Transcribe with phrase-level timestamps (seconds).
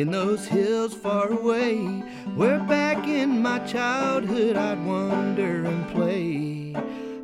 [0.00, 1.76] in those hills far away,
[2.34, 6.74] where back in my childhood I'd wander and play.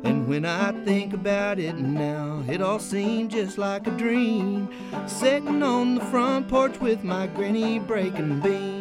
[0.03, 4.69] And when I think about it now, it all seems just like a dream.
[5.07, 8.76] Sitting on the front porch with my granny breaking beans.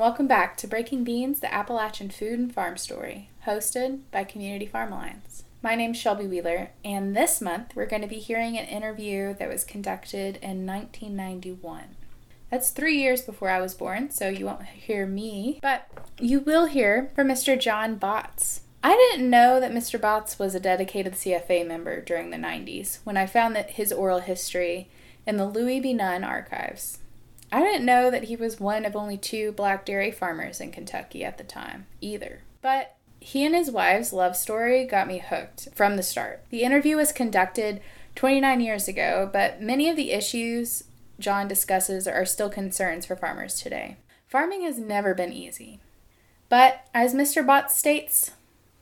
[0.00, 4.94] Welcome back to Breaking Beans, the Appalachian Food and Farm Story, hosted by Community Farm
[4.94, 5.44] Alliance.
[5.62, 9.50] My name's Shelby Wheeler, and this month we're going to be hearing an interview that
[9.50, 11.96] was conducted in 1991.
[12.50, 15.86] That's three years before I was born, so you won't hear me, but
[16.18, 17.60] you will hear from Mr.
[17.60, 18.62] John Botts.
[18.82, 20.00] I didn't know that Mr.
[20.00, 24.20] Botts was a dedicated CFA member during the 90s when I found that his oral
[24.20, 24.88] history
[25.26, 25.92] in the Louie B.
[25.92, 26.99] Nunn archives.
[27.52, 31.24] I didn't know that he was one of only two black dairy farmers in Kentucky
[31.24, 32.42] at the time, either.
[32.62, 36.42] But he and his wife's love story got me hooked from the start.
[36.50, 37.80] The interview was conducted
[38.14, 40.84] 29 years ago, but many of the issues
[41.18, 43.96] John discusses are still concerns for farmers today.
[44.26, 45.80] Farming has never been easy.
[46.48, 47.44] But as Mr.
[47.44, 48.32] Botts states,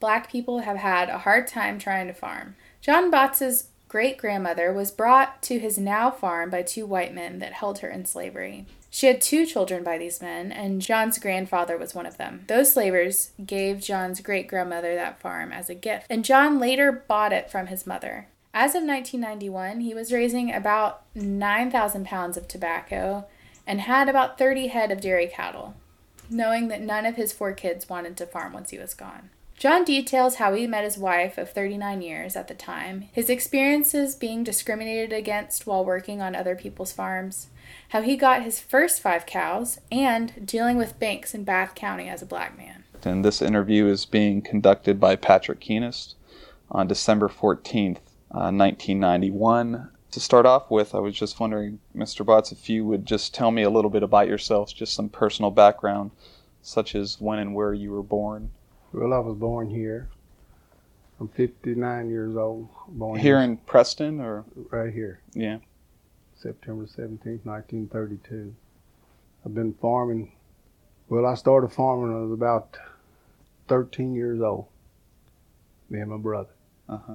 [0.01, 2.55] black people have had a hard time trying to farm.
[2.81, 7.55] John Botts's great grandmother was brought to his now farm by two white men that
[7.55, 8.67] held her in slavery.
[8.91, 12.45] She had two children by these men, and John's grandfather was one of them.
[12.47, 17.33] Those slavers gave John's great grandmother that farm as a gift, and John later bought
[17.33, 18.29] it from his mother.
[18.55, 23.27] As of 1991, he was raising about 9,000 pounds of tobacco
[23.67, 25.75] and had about 30 head of dairy cattle,
[26.31, 29.31] knowing that none of his four kids wanted to farm once he was gone.
[29.59, 34.15] John details how he met his wife of 39 years at the time, his experiences
[34.15, 37.49] being discriminated against while working on other people's farms,
[37.89, 42.23] how he got his first five cows, and dealing with banks in Bath County as
[42.23, 42.85] a black man.
[43.03, 46.15] And this interview is being conducted by Patrick Keenest
[46.71, 47.99] on December 14th,
[48.31, 49.91] uh, 1991.
[50.13, 52.25] To start off with, I was just wondering, Mr.
[52.25, 55.51] Botts, if you would just tell me a little bit about yourself, just some personal
[55.51, 56.13] background,
[56.63, 58.53] such as when and where you were born.
[58.93, 60.09] Well, I was born here.
[61.21, 62.69] I'm 59 years old.
[62.89, 65.59] Born Here in Preston, or right here, yeah,
[66.37, 68.55] September 17th, 1932.
[69.45, 70.33] I've been farming.
[71.09, 72.77] Well, I started farming when I was about
[73.69, 74.67] 13 years old.
[75.91, 76.51] Me and my brother.
[76.89, 77.15] uh huh,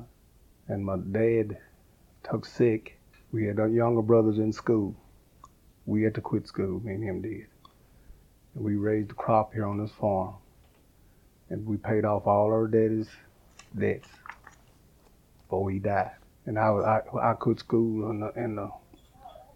[0.67, 1.57] And my dad
[2.29, 2.99] took sick.
[3.31, 4.95] We had younger brothers in school.
[5.85, 7.47] We had to quit school, me and him did.
[8.55, 10.35] And we raised the crop here on this farm.
[11.49, 13.09] And we paid off all our daddy's
[13.77, 14.07] debts
[15.43, 16.11] before he died.
[16.45, 18.67] And I, was- I, I quit school and, and uh,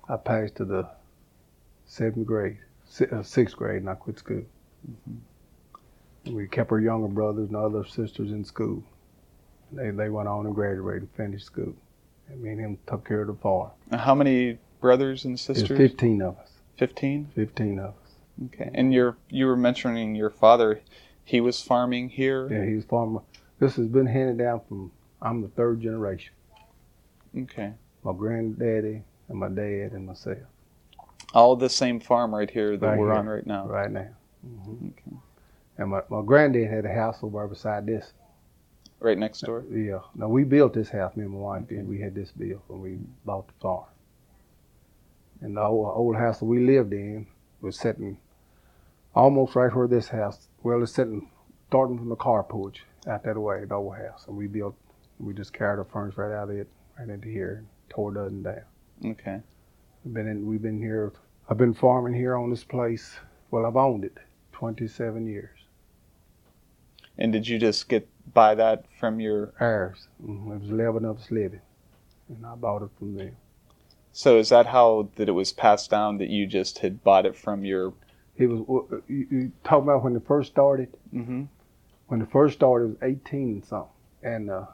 [0.10, 0.88] I passed to the
[1.86, 4.44] seventh grade, si- uh, sixth grade, and I quit school.
[6.26, 8.84] And we kept our younger brothers and other sisters in school.
[9.72, 11.74] They, they went on and graduated and finished school.
[12.30, 13.72] And me and him took care of the farm.
[13.92, 15.78] How many brothers and There's sisters?
[15.78, 16.52] 15 of us.
[16.78, 17.30] Fifteen.
[17.36, 17.94] 15 of us.
[18.46, 20.80] Okay, and you're you were mentioning your father.
[21.28, 22.48] He was farming here.
[22.50, 23.20] Yeah, he's farmer.
[23.60, 26.34] This has been handed down from, I'm the third generation.
[27.38, 30.38] Okay, My granddaddy and my dad and myself
[31.34, 33.16] all the same farm right here that Right we're here.
[33.16, 33.68] on right now.
[33.68, 34.08] right now.
[34.42, 35.18] hmm Okay,
[35.78, 38.14] And my, my granddad had a house over beside this.
[39.02, 39.66] right next door.
[39.70, 40.00] Yeah.
[40.16, 41.86] Now we built this house, me and my wife did.
[41.90, 43.84] We had this built when we bought the farm.
[45.42, 47.28] And the old, old house that we lived in
[47.60, 48.18] was sitting
[49.18, 51.30] almost right where this house, well, it's sitting,
[51.70, 54.26] starting from the car porch out that way, the old house.
[54.28, 54.76] And we built,
[55.20, 56.68] we just carried our furnace right out of it,
[57.00, 58.62] right into here, and tore it up and down.
[59.06, 59.42] Okay,
[60.04, 61.14] We've been in, we've been here,
[61.50, 63.20] I've been farming here on this place,
[63.52, 64.18] well, I've owned it
[64.54, 65.50] 27 years.
[67.20, 69.54] and did you just get buy that from your?
[69.60, 70.08] Ours.
[70.24, 70.56] Mhm.
[70.56, 71.62] It was 11 of us living.
[72.30, 73.38] And I bought it from them.
[74.12, 77.36] So is that how that it was passed down that you just had bought it
[77.36, 77.94] from your?
[78.38, 78.62] It was
[78.92, 80.90] uh, you, you talk about when it first started.
[81.14, 81.44] Mm-hmm.
[82.08, 83.90] When it first started, it was 18 and something,
[84.24, 84.66] and uh,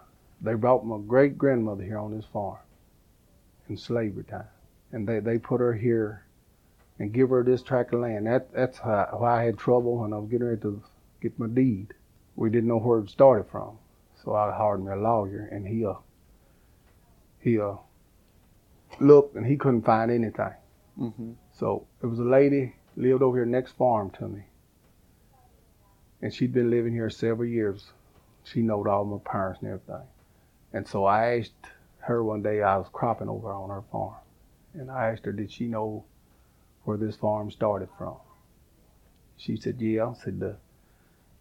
[0.42, 2.60] they brought my great grandmother here on this farm
[3.70, 4.48] in slavery time,
[4.92, 6.26] and they they put her here
[7.00, 8.28] and give her this tract of land.
[8.28, 10.84] That that's how, why I had trouble when I was getting ready to
[11.22, 11.94] get my deed.
[12.36, 13.78] We didn't know where it started from,
[14.24, 15.94] so I hired me a lawyer, and he uh
[17.40, 17.76] he uh
[19.00, 20.54] looked and he couldn't find anything.
[21.00, 21.32] Mm-hmm.
[21.54, 24.44] So it was a lady lived over here next farm to me,
[26.22, 27.92] and she'd been living here several years.
[28.44, 30.08] she knowed all my parents and everything.
[30.74, 31.54] And so I asked
[32.00, 34.16] her one day, I was cropping over on her farm.
[34.74, 36.04] And I asked her, did she know
[36.84, 38.18] where this farm started from?
[39.38, 40.10] She said, yeah.
[40.10, 40.54] I said, uh,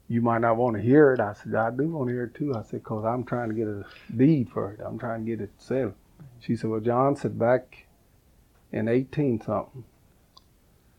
[0.08, 1.20] you might not want to hear it.
[1.20, 2.54] I said, I do want to hear it too.
[2.54, 3.84] I said, because I'm trying to get a
[4.16, 4.80] deed for it.
[4.84, 5.94] I'm trying to get it settled.
[6.40, 7.86] She said, well, John said back
[8.70, 9.84] in 18 something.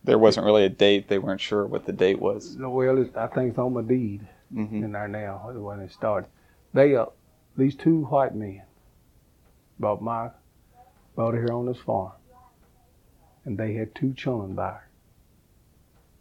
[0.03, 1.07] There wasn't really a date.
[1.07, 2.57] They weren't sure what the date was.
[2.59, 6.29] Well, I think it's on my deed hmm in there now when it started.
[6.73, 7.05] They, uh,
[7.57, 8.63] these two white men
[9.79, 10.29] bought my,
[11.15, 12.11] bought her on this farm.
[13.45, 14.87] And they had two children by her.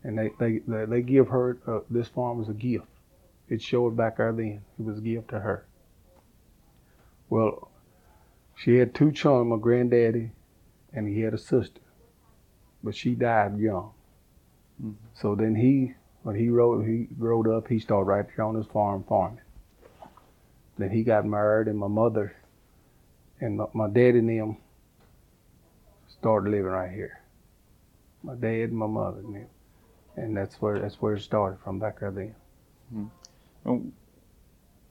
[0.05, 2.87] And they, they, they, they give her uh, this farm as a gift.
[3.49, 4.63] It showed back there then.
[4.79, 5.67] It was a gift to her.
[7.29, 7.71] Well,
[8.57, 10.31] she had two children, my granddaddy,
[10.93, 11.81] and he had a sister.
[12.85, 13.93] But she died young.
[14.83, 14.95] Mhm.
[15.15, 18.67] So then he, when he wrote, he growed up, he started right there on his
[18.67, 19.41] farm farming.
[20.79, 22.35] Then he got married, and my mother
[23.41, 24.57] and my, my dad and them
[26.09, 27.21] started living right here.
[28.23, 29.47] My dad and my mother and them.
[30.17, 32.35] And that's where that's where it started from back there then.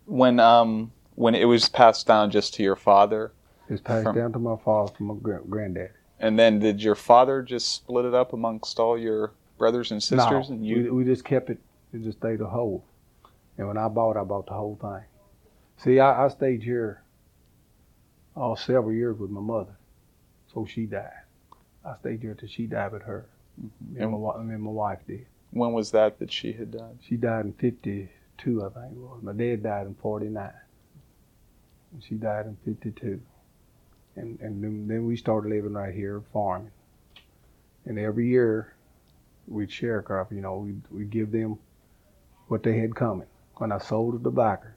[0.06, 3.32] When um when it was passed down just to your father,
[3.70, 5.92] It's passed From- down to my father from my gra- granddad.
[6.22, 10.50] And then did your father just split it up amongst all your brothers and sisters,
[10.50, 10.84] no, and you?
[10.84, 11.60] we, we just kept it.
[11.94, 12.86] It just stayed a whole.
[13.58, 15.04] And when I bought, I bought the whole thing.
[15.78, 17.02] See, I, I stayed here
[18.36, 19.76] all several years with my mother,
[20.54, 21.12] so she died.
[21.84, 23.26] I stayed here till she died with her.
[23.58, 25.26] Me and, my, wi- me and my wife did.
[25.50, 26.98] When was that that she had died?
[27.02, 29.20] She died in '52, I think it was.
[29.22, 30.50] My dad died in '49.
[31.94, 33.20] And she died in '52.
[34.16, 36.72] And and then, then we started living right here, farming.
[37.86, 38.76] And every year,
[39.48, 40.32] we'd share crop.
[40.32, 41.58] You know, we'd, we'd give them
[42.48, 43.28] what they had coming.
[43.56, 44.68] When I sold the tobacco,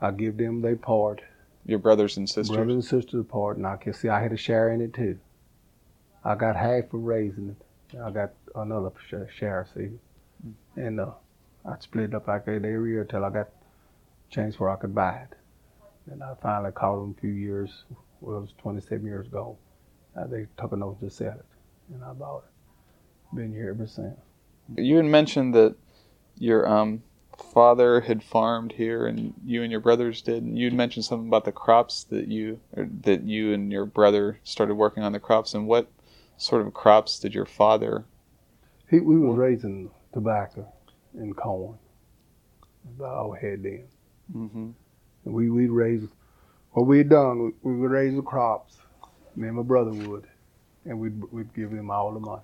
[0.00, 1.20] I give them their part,
[1.66, 2.54] Your brothers and sisters.
[2.54, 5.18] brothers and sisters part, and I can see I had a share in it too.
[6.24, 7.98] I got half for raising it.
[7.98, 8.90] I got another
[9.34, 9.90] share, see,
[10.76, 11.10] and uh,
[11.64, 13.48] I split it up like that every year till I got
[14.30, 15.36] change where I could buy it.
[16.10, 17.84] And I finally called them a few years,
[18.20, 19.58] well, it was 27 years ago.
[20.16, 21.44] Uh, they took a note to sell it,
[21.92, 23.36] and I bought it.
[23.36, 24.18] Been here ever since.
[24.76, 25.76] You had mentioned that
[26.38, 27.02] your um,
[27.52, 30.42] father had farmed here, and you and your brothers did.
[30.42, 34.40] And you'd mentioned something about the crops that you or that you and your brother
[34.44, 35.54] started working on the crops.
[35.54, 35.90] And what
[36.36, 38.04] sort of crops did your father?
[38.88, 40.72] He, we were raising tobacco
[41.14, 41.78] and corn.
[42.98, 43.84] That's all we had then.
[44.34, 44.70] Mm-hmm.
[45.32, 46.02] We we'd raise
[46.72, 47.52] what we'd done.
[47.62, 48.78] We, we would raise the crops.
[49.36, 50.26] Me and my brother would,
[50.84, 52.42] and we'd we'd give them all the money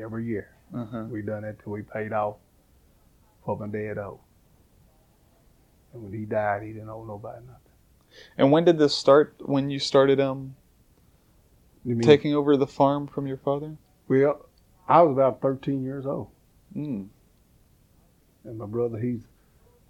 [0.00, 0.50] every year.
[0.74, 1.04] Uh-huh.
[1.10, 2.36] We done that till we paid off
[3.44, 4.18] what my dad owed.
[5.92, 7.62] And when he died, he didn't owe nobody nothing.
[8.36, 9.34] And when did this start?
[9.40, 10.54] When you started um
[11.84, 13.76] You mean, taking over the farm from your father?
[14.08, 14.44] well,
[14.86, 16.28] I was about 13 years old,
[16.76, 17.08] Mm.
[18.44, 19.20] and my brother, he's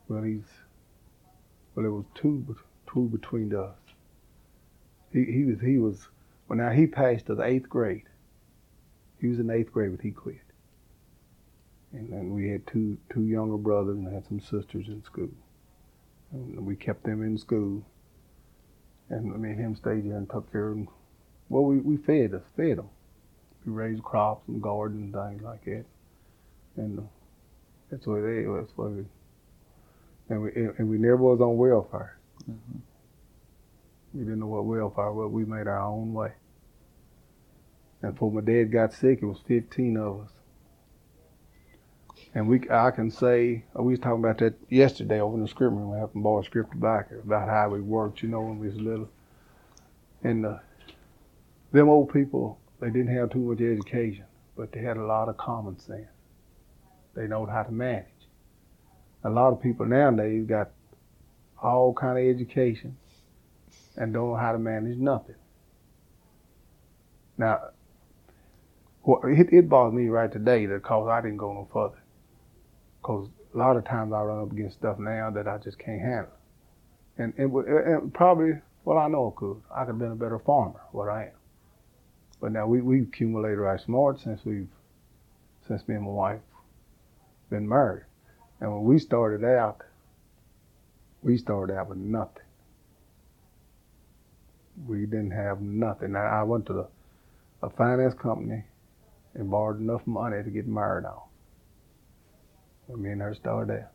[0.08, 0.42] well, he's
[1.78, 2.56] well, it was two
[2.92, 3.76] two between us.
[5.12, 6.08] He he was he was
[6.48, 8.08] well now he passed to the eighth grade.
[9.20, 10.40] He was in eighth grade, but he quit.
[11.92, 15.30] And then we had two two younger brothers and had some sisters in school.
[16.32, 17.86] And we kept them in school.
[19.08, 20.88] And me and him stayed there and took care of them.
[21.48, 22.88] Well, we, we fed us, fed them.
[23.64, 25.84] We raised crops and gardens and things like that.
[26.76, 27.02] And uh,
[27.88, 29.04] that's what they, that's what we,
[30.28, 32.18] and we, and we never was on welfare.
[32.48, 32.80] Mhm.
[34.14, 35.30] We didn't know what welfare was.
[35.32, 36.32] We made our own way.
[38.02, 40.32] And before my dad got sick, it was 15 of us.
[42.34, 45.48] And we, I can say, uh, we was talking about that yesterday over in the
[45.48, 45.92] script room.
[45.92, 48.80] We have some boys scripted back about how we worked, you know, when we was
[48.80, 49.08] little.
[50.24, 50.58] And uh,
[51.72, 55.36] them old people, they didn't have too much education, but they had a lot of
[55.36, 56.08] common sense.
[57.14, 58.06] They know how to manage.
[59.24, 60.70] A lot of people nowadays got
[61.62, 62.96] all kind of education
[63.96, 65.34] and don't know how to manage nothing.
[67.36, 67.70] Now,
[69.02, 72.02] what, it, it bothers me right today that because I didn't go no further.
[73.00, 76.00] Because a lot of times I run up against stuff now that I just can't
[76.00, 76.32] handle.
[77.16, 78.52] And, and, and probably,
[78.84, 79.62] well, I know I could.
[79.74, 81.30] I could have been a better farmer, what I am.
[82.40, 84.68] But now we, we've accumulated our smart since we've,
[85.66, 86.40] since me and my wife
[87.50, 88.04] been married.
[88.60, 89.82] And when we started out,
[91.22, 92.42] we started out with nothing.
[94.86, 96.12] We didn't have nothing.
[96.12, 96.88] Now, I went to the,
[97.62, 98.64] a finance company
[99.34, 101.20] and borrowed enough money to get married on.
[102.88, 103.92] And me and her started out.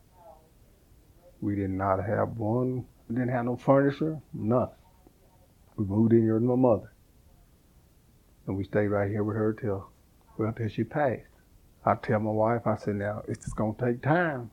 [1.40, 2.86] We did not have one.
[3.08, 4.76] We didn't have no furniture, nothing.
[5.76, 6.92] We moved in here with my mother.
[8.46, 9.90] And we stayed right here with her till,
[10.38, 11.22] well, till she passed.
[11.84, 14.50] I tell my wife, I said, now, it's just to take time.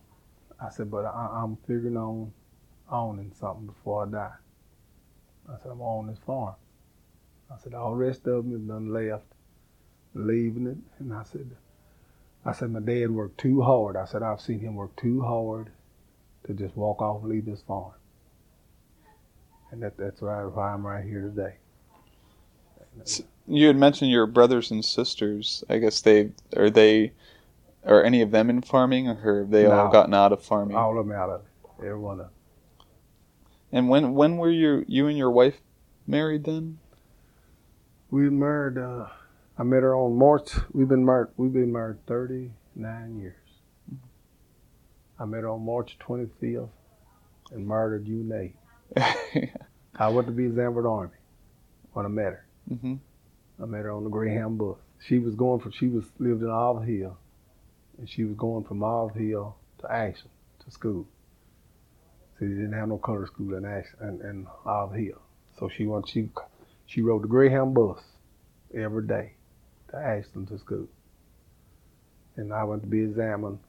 [0.62, 2.32] I said, but I, I'm figuring on
[2.92, 4.34] owning something before I die.
[5.50, 6.56] I said, I'm own this farm.
[7.52, 9.26] I said, all the rest of them is done left,
[10.14, 10.78] leaving it.
[11.00, 11.50] And I said,
[12.46, 13.96] I said, my dad worked too hard.
[13.96, 15.72] I said, I've seen him work too hard
[16.46, 17.94] to just walk off and leave this farm.
[19.72, 21.56] And that, that's why, I'm right here today.
[23.48, 25.64] You had mentioned your brothers and sisters.
[25.70, 27.14] I guess they are they
[27.86, 30.76] are any of them in farming, or have they all gotten out of farming?
[30.78, 31.48] All of them out of it.
[31.80, 32.34] Every one of them.
[33.72, 35.62] And when when were you you and your wife
[36.06, 36.80] married then?
[38.10, 38.78] We married.
[38.78, 39.08] Uh,
[39.58, 40.52] I met her on March.
[40.74, 41.30] We've been married.
[41.38, 43.36] We've been married 39 years.
[45.20, 46.70] I met her on March 25th,
[47.52, 48.54] and married June
[48.98, 49.50] 8th.
[49.96, 51.14] I went to be in Zambert Army
[51.94, 52.46] when I met her.
[52.68, 52.96] hmm
[53.62, 54.78] I met her on the Greyhound bus.
[55.08, 55.72] She was going from.
[55.72, 57.18] She was lived in Olive Hill,
[58.02, 60.32] and she was going from Olive Hill to Ashland
[60.66, 61.08] to school.
[62.34, 65.22] So they didn't have no color school in Ashland and, and Olive Hill.
[65.60, 66.10] So she went.
[66.10, 66.30] She
[66.88, 68.02] she rode the Greyhound bus
[68.74, 69.34] every day
[69.92, 70.88] to Ashland to school.
[72.38, 73.60] And I went to be examined.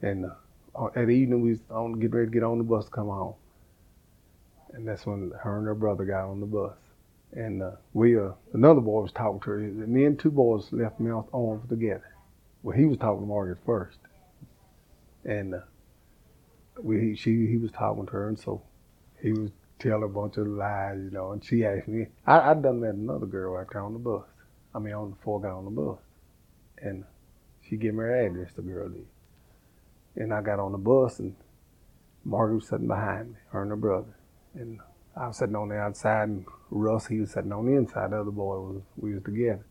[0.00, 0.26] And
[0.76, 3.08] uh, at evening we was on getting ready to get on the bus to come
[3.08, 3.34] home.
[4.74, 6.76] And that's when her and her brother got on the bus.
[7.32, 9.58] And uh, we, uh, another boy was talking to her.
[9.58, 12.11] And two boys left mouth Arms together.
[12.62, 13.98] Well, he was talking to Margaret first.
[15.24, 15.60] And uh,
[16.80, 18.62] we, he, she, he was talking to her, and so
[19.20, 21.32] he was telling a bunch of lies, you know.
[21.32, 24.24] And she asked me, I, I done met another girl out there on the bus.
[24.74, 25.98] I mean, on the I got on the bus.
[26.78, 27.04] And
[27.68, 29.06] she gave me her address, the girl did.
[30.16, 31.36] And I got on the bus, and
[32.24, 34.16] Margaret was sitting behind me, her and her brother.
[34.54, 34.80] And
[35.16, 38.10] I was sitting on the outside, and Russ, he was sitting on the inside.
[38.10, 39.64] The other boy was, we was together.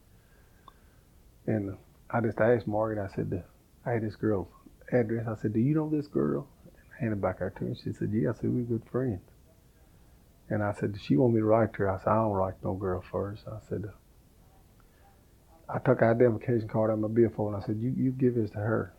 [1.46, 1.78] And
[2.14, 3.44] I just asked Margaret, I said,
[3.86, 4.48] I had this girl's
[4.92, 5.28] address.
[5.28, 6.48] I said, do you know this girl?
[6.66, 7.76] And I handed back her to her.
[7.76, 8.32] She said, yeah.
[8.32, 9.22] I said, we're good friends.
[10.50, 11.90] And I said, she want me to write to her?
[11.90, 13.44] I said, I don't write no girl first.
[13.48, 13.86] I said,
[15.70, 18.36] I took an identification card out of my billfold, and I said, you, you give
[18.36, 18.94] this to her.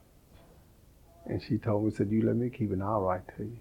[1.26, 3.58] And she told me, said, you let me keep it, and I'll write to you.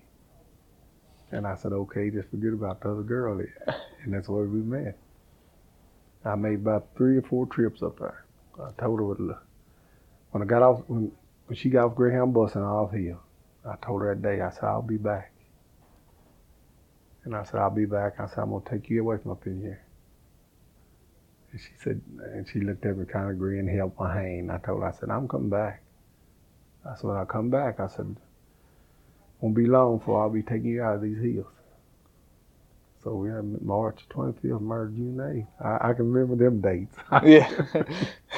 [1.31, 3.41] And I said, okay, just forget about the other girl.
[4.03, 4.97] And that's where we met.
[6.23, 8.25] I made about three or four trips up there.
[8.59, 9.19] I told her what,
[10.31, 11.11] when I got off, when,
[11.47, 13.17] when she got off Greyhound bus in Olive here,
[13.65, 15.31] I told her that day, I said, I'll be back.
[17.23, 18.19] And I said, I'll be back.
[18.19, 19.83] I said, I'm going to take you away from up in here.
[21.51, 22.01] And she said,
[22.33, 24.51] and she looked at me kind of and held my hand.
[24.51, 25.83] I told her, I said, I'm coming back.
[26.85, 28.15] I said, when I come back, I said,
[29.39, 31.47] won't be long before I'll be taking you out of these hills.
[33.03, 35.47] So we had March 25th, March June 8th.
[35.83, 36.95] I, I can remember them dates.
[37.23, 37.49] yeah.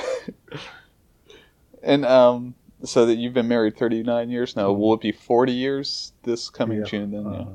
[1.83, 4.71] and um, so that you've been married 39 years now.
[4.71, 6.85] Will it be 40 years this coming Yeah.
[6.85, 7.27] June then?
[7.27, 7.45] Uh-huh.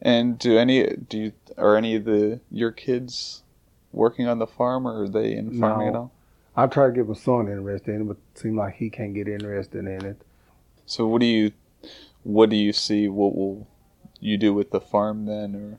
[0.00, 3.42] And do any do you are any of the your kids
[3.92, 6.12] working on the farm or are they in farming at all?
[6.56, 9.12] I try to get my son interested in it, but it seems like he can't
[9.12, 10.22] get interested in it.
[10.86, 11.50] So what do you
[12.22, 13.66] what do you see what will
[14.20, 15.78] you do with the farm then or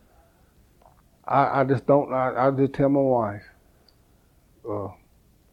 [1.29, 2.11] I, I just don't.
[2.11, 3.43] I, I just tell my wife.
[4.67, 4.89] Uh,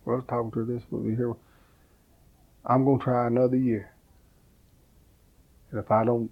[0.06, 1.34] I was talking to this week here.
[2.64, 3.90] I'm gonna try another year,
[5.70, 6.30] and if I don't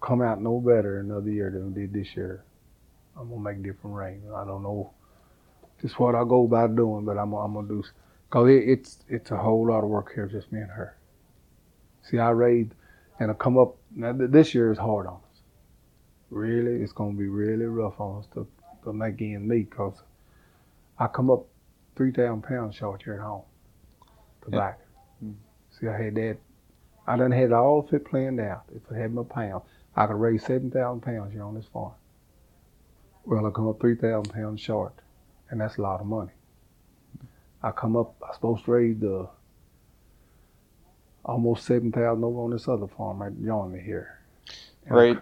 [0.00, 2.44] come out no better another year than I did this year,
[3.18, 4.34] I'm gonna make different arrangements.
[4.36, 4.92] I don't know
[5.80, 7.84] just what I go about doing, but I'm, I'm gonna do.
[8.30, 10.96] Cause it, it's it's a whole lot of work here, just me and her.
[12.02, 12.72] See, I raised
[13.18, 13.76] and I come up.
[13.94, 15.26] Now this year is hard on us
[16.30, 18.46] really, it's gonna be really rough on us to,
[18.84, 20.02] to make ends meet because
[20.98, 21.46] I come up
[21.96, 23.42] three thousand pounds short here at home.
[24.44, 24.78] Tobacco.
[25.24, 25.34] Mm.
[25.70, 26.36] See, I had that.
[27.06, 28.64] I done had it all fit planned out.
[28.74, 29.62] If I had my pound,
[29.96, 31.92] I could raise seven thousand pounds here on this farm.
[33.24, 34.92] Well, I come up three thousand pounds short,
[35.50, 36.32] and that's a lot of money.
[37.62, 38.14] I come up.
[38.28, 39.28] I supposed to raise the
[41.24, 44.20] almost seven thousand over on this other farm right beyond me here.
[44.86, 45.18] And I- right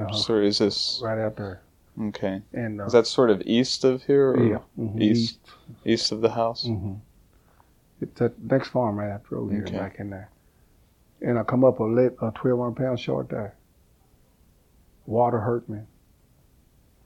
[0.00, 1.62] uh-huh, so is this right out there.
[1.98, 5.38] Okay And uh, is that sort of east of here or yeah, mhm, east?
[5.84, 6.94] east of the house hmm
[8.00, 9.76] It's that next farm right after over here, Okay.
[9.78, 10.30] back in there.
[11.20, 13.54] And I come up a lit, a twelve hundred pounds short there.
[15.06, 15.80] Water hurt me.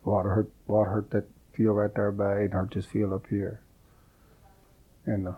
[0.05, 0.51] Water hurt.
[0.69, 3.61] Water hurt that field right there by it hurt this field up here.
[5.07, 5.33] And uh,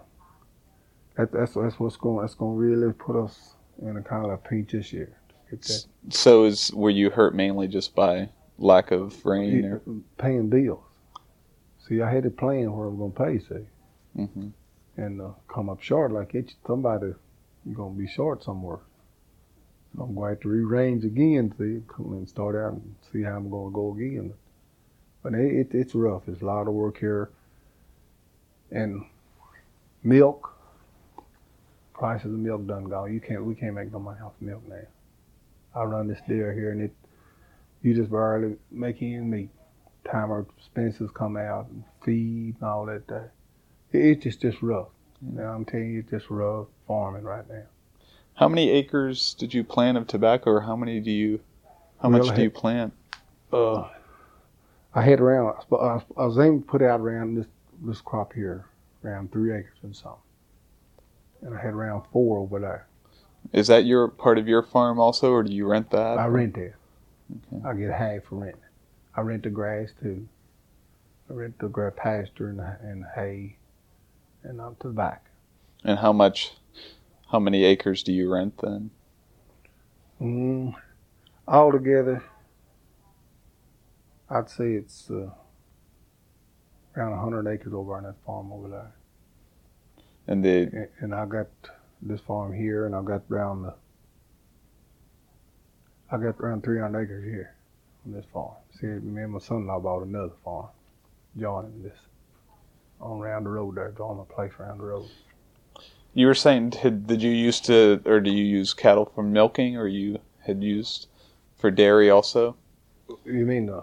[1.17, 2.21] that, that's that's what's going.
[2.21, 5.17] That's going to really put us in a kind of a pinch this year.
[5.51, 9.65] That So is were you hurt mainly just by lack of rain?
[9.65, 9.83] Or?
[10.19, 10.85] paying bills.
[11.89, 13.39] See, I had it plan where I'm gonna pay.
[13.39, 13.67] See,
[14.15, 14.49] hmm
[14.99, 16.55] and uh, come up short like it.
[16.67, 17.13] Somebody
[17.65, 18.79] you're gonna be short somewhere.
[19.97, 21.55] So I'm going to have to rearrange again.
[21.59, 24.35] See, come and start out and see how I'm gonna go again.
[25.23, 26.29] But it, it it's rough.
[26.29, 27.31] It's a lot of work here.
[28.71, 29.05] And
[30.03, 30.53] milk.
[31.95, 33.13] Prices of milk done gone.
[33.13, 33.45] You can't.
[33.45, 34.83] We can't make no money off milk now.
[35.75, 36.95] I run this dairy here, and it
[37.87, 39.51] you just barely make ends meet.
[40.05, 43.03] Time our expenses come out and feed and all that.
[43.93, 44.89] It, it's just just rough.
[45.23, 47.63] Now I'm telling you, it's just rough farming right now.
[48.35, 51.41] How many acres did you plant of tobacco, or how many do you?
[52.03, 52.93] How Well, much I do you plant?
[53.53, 53.89] Uh,
[54.95, 55.47] I had around.
[55.47, 57.47] I was- I was aiming to put out around this
[57.83, 58.67] this crop here,
[59.05, 60.21] around three acres and something.
[61.43, 62.87] And I had around four over there.
[63.53, 66.19] Is that your part of your farm also, or do you rent that?
[66.19, 66.75] I rent that.
[67.31, 67.63] Okay.
[67.65, 68.61] I get half for renting.
[69.17, 70.29] I rent the grass too.
[71.31, 73.57] I rent the grass pasture and, and hay,
[74.43, 75.27] and up to the back.
[75.85, 76.53] And how much?
[77.31, 78.91] How many acres do you rent then?
[80.21, 80.75] Mm,
[81.49, 82.25] altogether,
[84.31, 85.31] I'd say it's uh,
[86.97, 88.93] around 100 acres over on that farm over there.
[90.27, 91.49] And the And, and I got
[92.03, 93.75] this farm here, and I got around the,
[96.11, 97.55] I got around 300 acres here
[98.05, 98.55] on this farm.
[98.81, 100.69] See, me and my son-in-law bought another farm,
[101.39, 101.99] joining this,
[103.01, 105.09] on around the road there, on the place around the road.
[106.15, 109.77] you were saying, did, did you used to, or do you use cattle for milking,
[109.77, 111.09] or you had used
[111.57, 112.57] for dairy also?
[113.25, 113.83] You mean the,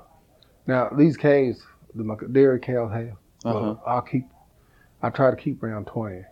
[0.67, 1.61] now these calves,
[1.95, 3.75] the dairy cows have, Uh-huh.
[3.85, 4.25] I'll keep.
[5.01, 6.23] I try to keep around twenty,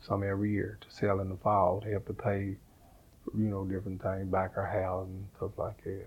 [0.00, 2.56] some every year to sell in the fall to help to pay,
[3.36, 6.06] you know, different things, our house and stuff like that.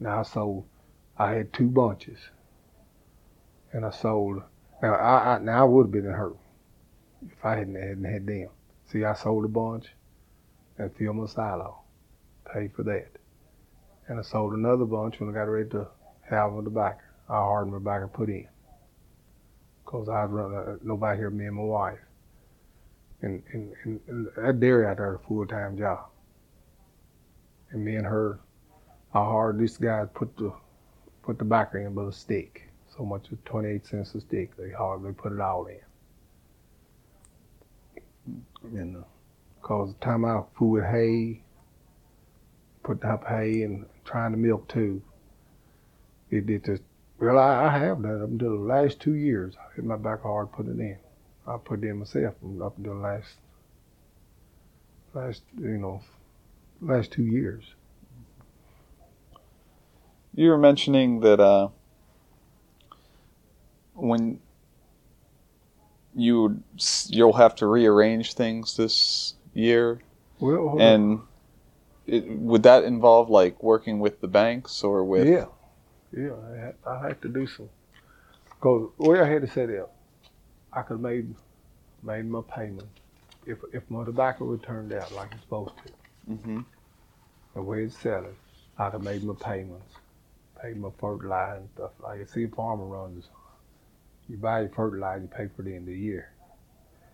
[0.00, 0.64] Now I sold.
[1.18, 2.18] I had two bunches,
[3.72, 4.42] and I sold.
[4.82, 6.36] Now I, I now I would have been hurt
[7.26, 8.48] if I hadn't hadn't had them.
[8.86, 9.86] See, I sold a bunch,
[10.78, 11.80] and filled my silo,
[12.52, 13.10] paid for that,
[14.08, 15.86] and I sold another bunch when I got ready to
[16.28, 17.10] have the backer.
[17.28, 18.48] I hardened my backer, put in
[19.92, 21.98] because I was running, uh, nobody here, me and my wife.
[23.20, 26.06] And, and, and, that dairy out there a full time job.
[27.72, 28.38] And me and her,
[29.12, 30.52] how hard this guy put the
[31.22, 32.68] put the backer in with a stick.
[32.96, 34.56] So much as 28 cents a stick.
[34.56, 35.80] They hard, they put it all in.
[38.78, 39.00] And, uh,
[39.62, 41.42] cause the time I fool with hay,
[42.82, 45.02] putting up hay and trying to milk too,
[46.30, 46.82] it, it just
[47.22, 49.54] well, I, I have done up until the last two years.
[49.56, 50.98] I hit my back hard putting it in.
[51.46, 53.36] I put it in myself up until the last,
[55.14, 56.02] last you know,
[56.82, 57.64] last two years.
[60.34, 61.68] You were mentioning that uh,
[63.94, 64.40] when
[66.14, 66.62] you
[67.08, 70.00] you'll have to rearrange things this year,
[70.40, 71.20] Well, and
[72.06, 75.26] it, would that involve like working with the banks or with?
[75.26, 75.46] yeah,
[76.16, 77.68] yeah, I had, I had to do some.
[78.60, 79.94] Cause the way I had to set up,
[80.72, 81.34] I could made
[82.02, 82.88] made my payment
[83.46, 85.92] if if my tobacco would turned out like it's supposed to.
[86.26, 86.60] Hmm
[87.54, 88.36] the way it's selling,
[88.78, 89.94] I could make my payments,
[90.60, 92.30] pay my fertilizer and stuff like that.
[92.30, 93.28] See, a farmer runs,
[94.28, 96.30] you buy your fertilizer, you pay for the end of the year.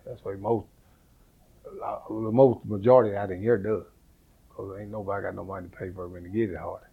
[0.05, 0.67] That's what most,
[1.83, 3.85] uh, the most majority out in here does.
[4.49, 6.83] Because ain't nobody got no money to pay for it when they get it hard.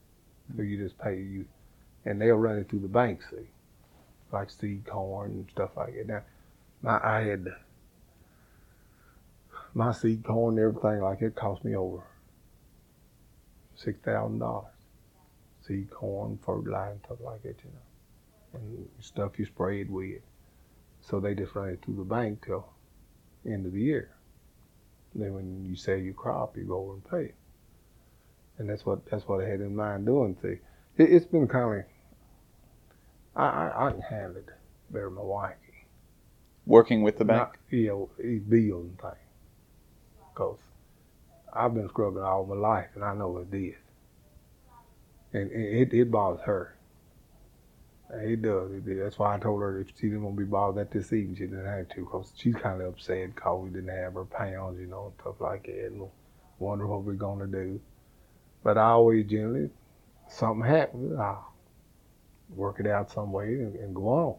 [0.56, 1.46] So you just pay you,
[2.04, 3.48] and they'll run it through the bank, see,
[4.32, 6.06] like seed corn and stuff like that.
[6.06, 6.22] Now,
[6.82, 7.46] my, I had
[9.76, 12.02] my seed corn and everything like it cost me over
[13.76, 14.72] six thousand dollars.
[15.66, 20.22] Seed corn, fertilizer, and stuff like that, you know, and stuff you spray it with.
[21.02, 22.68] So they just run it through the bank till
[23.46, 24.10] end of the year.
[25.14, 27.36] then when you sell your crop, you go over and pay it.
[28.58, 30.36] And that's what that's what I had in mind doing.
[30.42, 30.58] See,
[30.98, 31.86] it, it's been kind of
[33.36, 34.50] I, I I can handle it
[34.90, 35.56] better than my wife.
[36.66, 37.48] Working with the bank.
[37.48, 38.10] Not, you know,
[38.48, 39.25] bills and things.
[40.36, 40.58] Because
[41.50, 43.76] I've been struggling all my life, and I know it did.
[45.32, 46.76] And, it, it bothers her.
[48.12, 48.70] It does.
[48.70, 48.84] It.
[48.84, 51.36] That's why I told her if she didn't want to be bothered at this evening,
[51.36, 52.00] she didn't have to.
[52.00, 55.40] Because she's kind of upset because we didn't have her pounds, you know, and stuff
[55.40, 55.86] like that.
[55.86, 56.06] And
[56.58, 57.80] wonder what we're going to do.
[58.62, 59.70] But I always generally,
[60.28, 61.54] something happens, I'll
[62.54, 64.36] work it out some way and, and go on.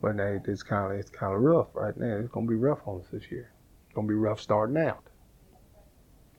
[0.00, 2.16] But now it's kind of it's kind of rough right now.
[2.16, 3.52] It's gonna be rough on us this year.
[3.92, 5.04] It's gonna be rough starting out.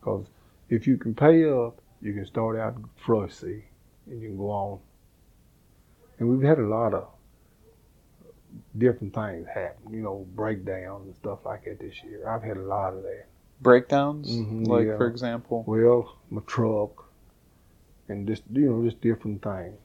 [0.01, 0.25] Cause
[0.69, 3.61] if you can pay up, you can start out flush, and
[4.07, 4.79] you can go on.
[6.17, 7.09] And we've had a lot of
[8.75, 12.27] different things happen, you know, breakdowns and stuff like that this year.
[12.27, 13.27] I've had a lot of that.
[13.61, 14.97] Breakdowns, Mhm, like yeah.
[14.97, 15.63] for example.
[15.67, 17.05] Well, my truck,
[18.09, 19.77] and just you know, just different things.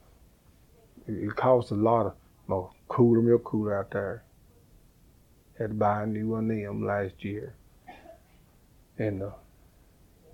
[1.06, 2.14] It, it costs a lot of
[2.46, 4.24] my cooler, milk cooler out there.
[5.58, 7.54] Had to buy a new one of them last year,
[8.96, 9.30] and uh,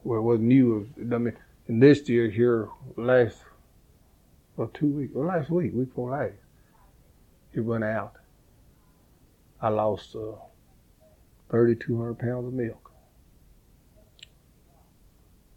[0.03, 0.77] well, it wasn't new.
[0.77, 3.39] it was- I mean, and this year here last,
[4.57, 6.35] well, two weeks, well, last week, week before last,
[7.55, 8.15] it went out.
[9.63, 10.33] I lost uh,
[11.51, 12.93] thirty two hundred pounds of milk.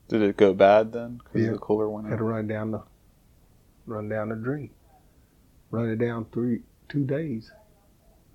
[0.08, 1.18] Did it go bad then?
[1.22, 1.52] Because Yeah.
[1.52, 2.18] the cooler went Had out.
[2.20, 2.84] to run down the
[3.86, 4.70] run down the drain.
[5.72, 7.52] Run it down three two days.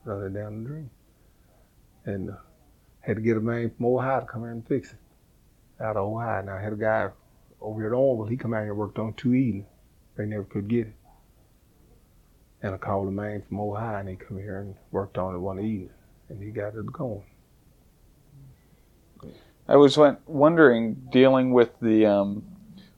[0.05, 0.91] Run it down the drain.
[2.05, 2.35] And uh,
[3.01, 5.83] had to get a man from Ohio to come here and fix it.
[5.83, 6.41] Out of Ohio.
[6.41, 7.11] And I had a guy
[7.61, 9.67] over here at Orville, he come out here and worked on two evenings.
[10.17, 10.95] They never could get it.
[12.63, 15.39] And I called a man from Ohio and he come here and worked on it
[15.39, 15.91] one evening.
[16.29, 17.25] And he got it going.
[19.69, 22.45] I was wondering, dealing with the um,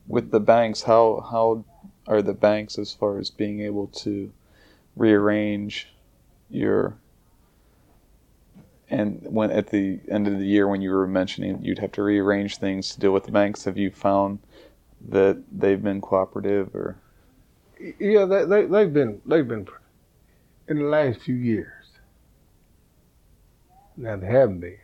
[0.07, 1.65] with the banks, how how
[2.07, 4.33] are the banks as far as being able to
[4.97, 5.89] rearrange
[6.49, 6.97] your
[9.01, 12.03] and when at the end of the year when you were mentioning you'd have to
[12.03, 14.41] rearrange things to deal with the banks, have you found
[15.09, 16.97] that they've been cooperative or
[18.01, 19.69] Yeah, they, they they've been they've been
[20.69, 21.73] in the last few years.
[23.97, 24.79] Now they haven't been.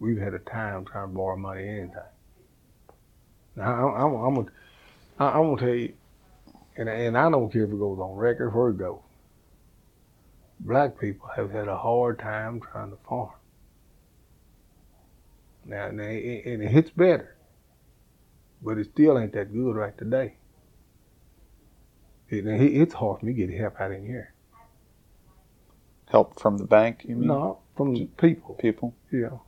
[0.00, 1.94] We've had a time trying to borrow money anything.
[3.56, 4.48] Now I, I'm I'm gonna
[5.20, 5.94] I, I'm gonna tell you,
[6.78, 9.00] and and I don't care if it goes on record where it goes.
[10.60, 13.30] Black people have had a hard time trying to farm.
[15.64, 17.36] Now, now it- and it hits better,
[18.62, 20.36] but it still ain't that good right today.
[22.28, 24.32] It, it- it's hard for me to get help out in here.
[26.08, 27.04] help from the bank?
[27.04, 28.94] You mean No, from the people, people?
[29.10, 29.42] know,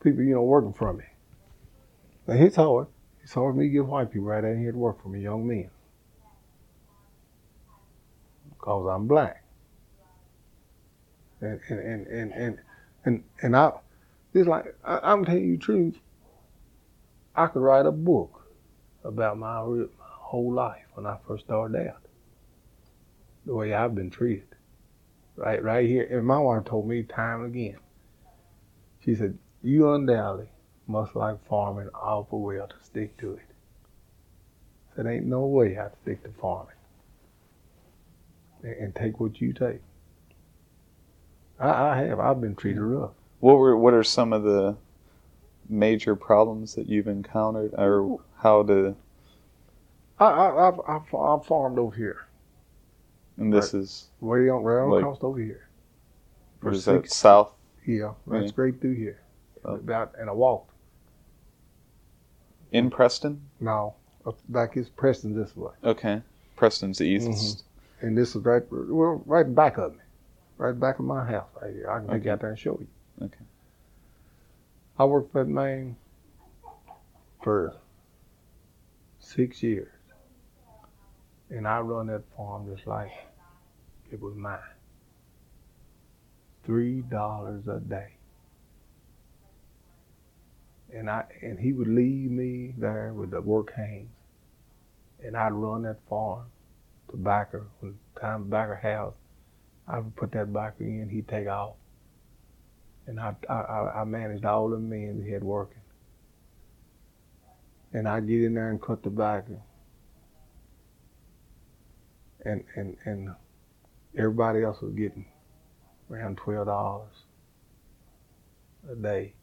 [0.00, 1.04] people, you know, working for me.
[2.28, 2.86] Now, it's hard.
[3.22, 5.20] It's hard for me to get white people right out here to work for me,
[5.20, 5.70] young men.
[8.50, 9.43] Because I'm black.
[11.44, 12.58] And, and, and, and, and,
[13.04, 13.72] and, and I,
[14.32, 15.98] it's like, I, I'm telling you the truth.
[17.36, 18.46] I could write a book
[19.04, 22.00] about my, my whole life when I first started out.
[23.46, 24.46] The way I've been treated.
[25.36, 26.06] Right, right here.
[26.10, 27.78] And my wife told me time and again.
[29.00, 30.48] She said, "You undoubtedly
[30.86, 33.46] must like farming awful well to stick to it."
[34.94, 36.76] Said, "Ain't no way I stick to farming
[38.62, 39.82] and take what you take."
[41.58, 42.20] I, I have.
[42.20, 43.12] I've been treated rough.
[43.40, 44.76] What were what are some of the
[45.68, 48.96] major problems that you've encountered, or how to?
[50.18, 52.26] I I I've, I've, I've farmed over here,
[53.36, 55.68] And this is way on way on Like- coast over here.
[56.60, 57.52] For is that south?
[57.86, 58.48] Yeah, right Yeah.
[58.48, 59.20] straight through here.
[59.64, 59.74] Oh.
[59.74, 60.70] About and I walked.
[62.72, 63.40] In Preston?
[63.60, 63.94] No,
[64.48, 65.72] back is Preston this way.
[65.84, 66.22] Okay.
[66.56, 67.28] Preston's east.
[67.28, 67.62] Mhm.
[68.00, 69.98] And this is right, well, right back of me,
[70.64, 71.90] right back of my house right here.
[71.90, 72.24] I can take Okay.
[72.26, 72.88] you out there and show you.
[73.26, 73.44] Okay.
[74.98, 75.96] I worked for that man
[77.42, 77.74] for
[79.18, 79.92] six years,
[81.50, 83.10] and I run that farm just like
[84.10, 84.58] it was mine.
[86.64, 88.12] Three dollars a day,
[90.92, 94.08] and I and he would leave me there with the work hands,
[95.22, 96.46] and I'd run that farm
[97.10, 99.14] tobacco, when time tobacco house,
[99.86, 101.74] I would put that tobacco in, he'd take off.
[103.06, 105.82] And I, I, I managed all the men he had working.
[107.92, 109.60] And I'd get in there and cut the tobacco.
[112.44, 113.30] And, and, and
[114.16, 115.26] everybody else was getting
[116.10, 117.04] around $12
[118.90, 119.34] a day.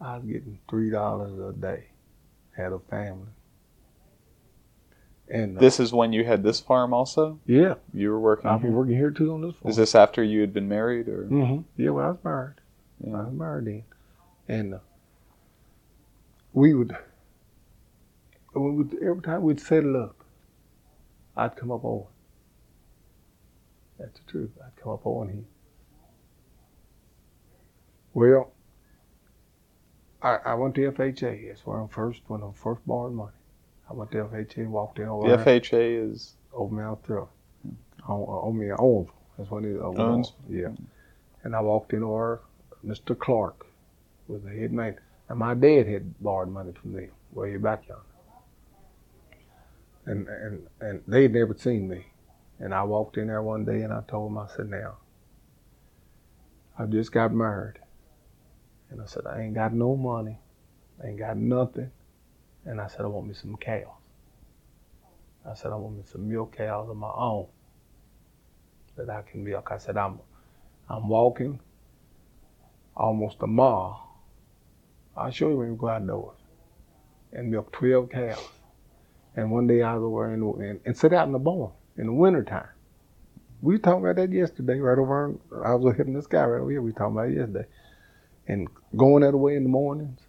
[0.00, 1.88] I was getting $3 a day.
[2.56, 3.28] Had a family.
[5.28, 7.38] And uh, This is when you had this farm also?
[7.46, 8.78] yeah, You were working I've been here?
[8.78, 9.70] working here too on this farm.
[9.70, 11.24] Is this after you had been married or?
[11.24, 11.62] Mm-hmm.
[11.82, 12.54] Yeah, well, I was married.
[13.02, 13.22] I Yeah.
[13.24, 13.84] was married then,
[14.48, 14.78] and uh,
[16.52, 16.96] we would,
[18.54, 20.16] we, every time we'd settle up,
[21.36, 22.04] I'd come up on.
[23.98, 24.50] That's the truth.
[24.64, 25.46] I'd come up on him.
[28.12, 28.52] Well,
[30.22, 31.48] I, I went to FHA.
[31.48, 33.32] That's where I'm first when I'm first borrowed money.
[33.88, 37.28] I went to FHA and walked in over The there, FHA is over Mount Throw.
[38.06, 39.10] On, on me, Owens.
[39.36, 39.80] That's what it is.
[39.80, 39.98] Owens.
[39.98, 40.32] Owens?
[40.48, 40.68] Yeah.
[41.42, 42.42] And I walked in over
[42.84, 43.18] Mr.
[43.18, 43.66] Clark
[44.28, 44.96] was the head man.
[45.28, 48.02] And my dad had borrowed money from them way back yonder.
[50.06, 52.06] And, and, and they'd never seen me.
[52.58, 54.96] And I walked in there one day and I told them, I said, now,
[56.78, 57.78] I just got married.
[58.90, 60.38] And I said, I ain't got no money.
[61.02, 61.90] I ain't got nothing.
[62.66, 63.86] And I said, I want me some cows.
[65.48, 67.46] I said, I want me some milk cows of my own
[68.96, 69.68] that I can milk.
[69.70, 70.20] I said, I'm,
[70.88, 71.60] I'm walking
[72.96, 74.08] almost a mile.
[75.16, 76.38] I'll show you when we go outdoors
[77.32, 78.48] and milk 12 cows.
[79.36, 82.06] And one day I was over in, and, and sit out in the barn in
[82.06, 82.68] the wintertime.
[83.60, 85.34] We were talking about that yesterday, right over.
[85.64, 86.82] I was hitting this guy right over here.
[86.82, 87.66] We were talking about it yesterday.
[88.46, 90.20] And going that way in the mornings,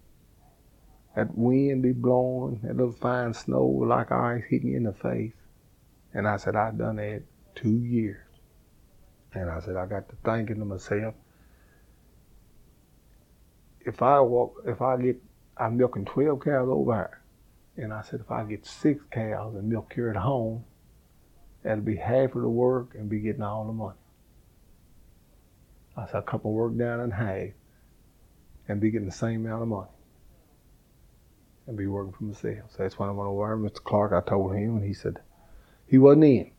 [1.16, 5.34] that wind be blowing, that little fine snow like ice hitting you in the face.
[6.14, 7.24] And I said, I've done that
[7.56, 8.22] two years.
[9.34, 11.16] And I said, I got to thinking to myself,
[13.82, 15.22] if I walk, if I get,
[15.58, 17.22] I'm milking 12 cows over here.
[17.78, 20.64] And I said, if I get six cows and milk here at home,
[21.64, 23.98] that'll be half of the work and be getting all the money.
[25.98, 27.50] I said, a couple work down in half
[28.68, 29.90] and be getting the same amount of money
[31.68, 32.72] and be working for myself.
[32.72, 33.84] So that's when I went over Mr.
[33.84, 34.14] Clark.
[34.14, 35.20] I told him, and he said,
[35.88, 36.52] he wasn't in.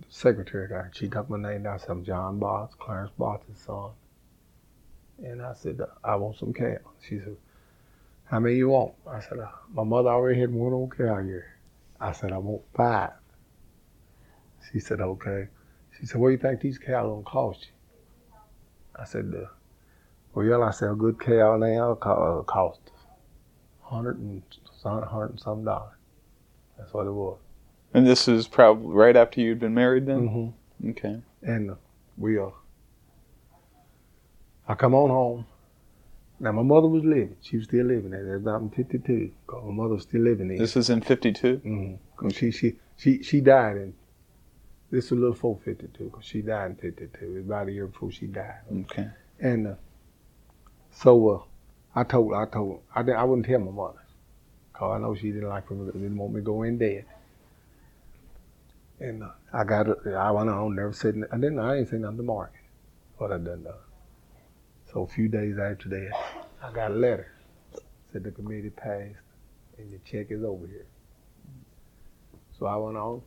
[0.00, 1.74] The secretary guy, she took my name down.
[1.74, 3.90] I said, I'm John Botts, Clarence Botts' son.
[5.22, 6.78] And I said, I want some cows.
[7.06, 7.36] She said,
[8.24, 8.94] how many you want?
[9.06, 11.56] I said, uh, my mother already had one old cow here.
[12.00, 13.12] I said, I want five.
[14.72, 15.48] She said, okay.
[15.98, 18.38] She said, what do you think these cows gonna cost you?
[18.98, 19.46] I said, uh,
[20.34, 22.80] well, I said, a good cow now uh, cost
[23.94, 24.42] hundred and
[24.82, 25.94] some, hundred and some dollars.
[26.76, 27.38] That's what it was.
[27.92, 30.28] And this is probably right after you'd been married then?
[30.28, 30.90] Mm-hmm.
[30.90, 31.20] Okay.
[31.42, 31.74] And uh,
[32.18, 32.46] we, uh,
[34.66, 35.46] I come on home.
[36.40, 37.36] Now, my mother was living.
[37.40, 38.10] She was still living.
[38.10, 39.30] That was about in 52.
[39.46, 40.58] Cause my mother was still living there.
[40.58, 41.60] This is in 52?
[41.64, 42.28] Mm-hmm.
[42.30, 43.94] She, she, she, she died in,
[44.90, 47.24] this was a little before 52, because she died in 52.
[47.24, 48.60] It was about a year before she died.
[48.80, 49.08] Okay.
[49.38, 49.74] And uh,
[50.90, 51.42] so uh,
[51.96, 54.02] I told, I told, I, didn't, I wouldn't tell my mother,
[54.72, 57.04] cause I know she didn't like me, didn't want me to go in dead.
[58.98, 59.86] And uh, I got.
[60.06, 62.52] I went on, never said, I didn't, I ain't say nothing to Mark,
[63.18, 63.74] what I done done.
[64.92, 66.12] So a few days after that,
[66.62, 67.32] I got a letter.
[68.12, 69.16] Said the committee passed,
[69.78, 70.86] and the check is over here.
[72.58, 73.22] So I went on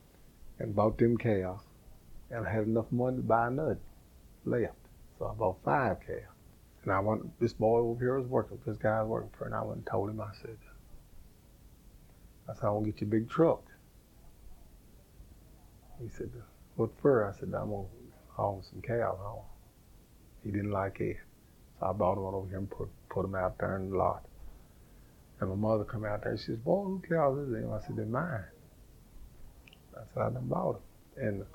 [0.60, 1.60] and bought them cows,
[2.32, 3.80] and I had enough money to buy another
[4.45, 4.73] left.
[5.19, 6.37] So I bought five cows.
[6.88, 9.54] And I went, this boy over here was working, this guy was working for, and
[9.54, 10.58] I went and told him, I said,
[12.50, 13.62] I said, I want to get you a big truck.
[16.02, 16.32] He said,
[16.78, 17.28] what for?
[17.28, 19.43] I said, I'm going to haul some cows home.
[20.45, 21.17] He didn't like it.
[21.78, 23.97] So I brought him on over here and put, put him out there in the
[23.97, 24.23] lot.
[25.41, 27.69] And my mother come out there, and she says, boy, who cows is them?
[27.73, 28.45] I said, they're mine.
[29.93, 30.80] I said, I done bought
[31.17, 31.28] them.
[31.28, 31.45] And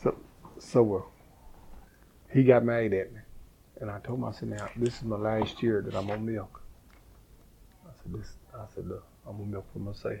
[0.00, 0.16] so,
[0.60, 1.02] so uh,
[2.32, 3.18] he got mad at me.
[3.80, 6.26] And I told him, I said, now, this is my last year that I'm on
[6.26, 6.60] milk.
[7.86, 10.20] I said, this, I said, look, I'm on milk for myself.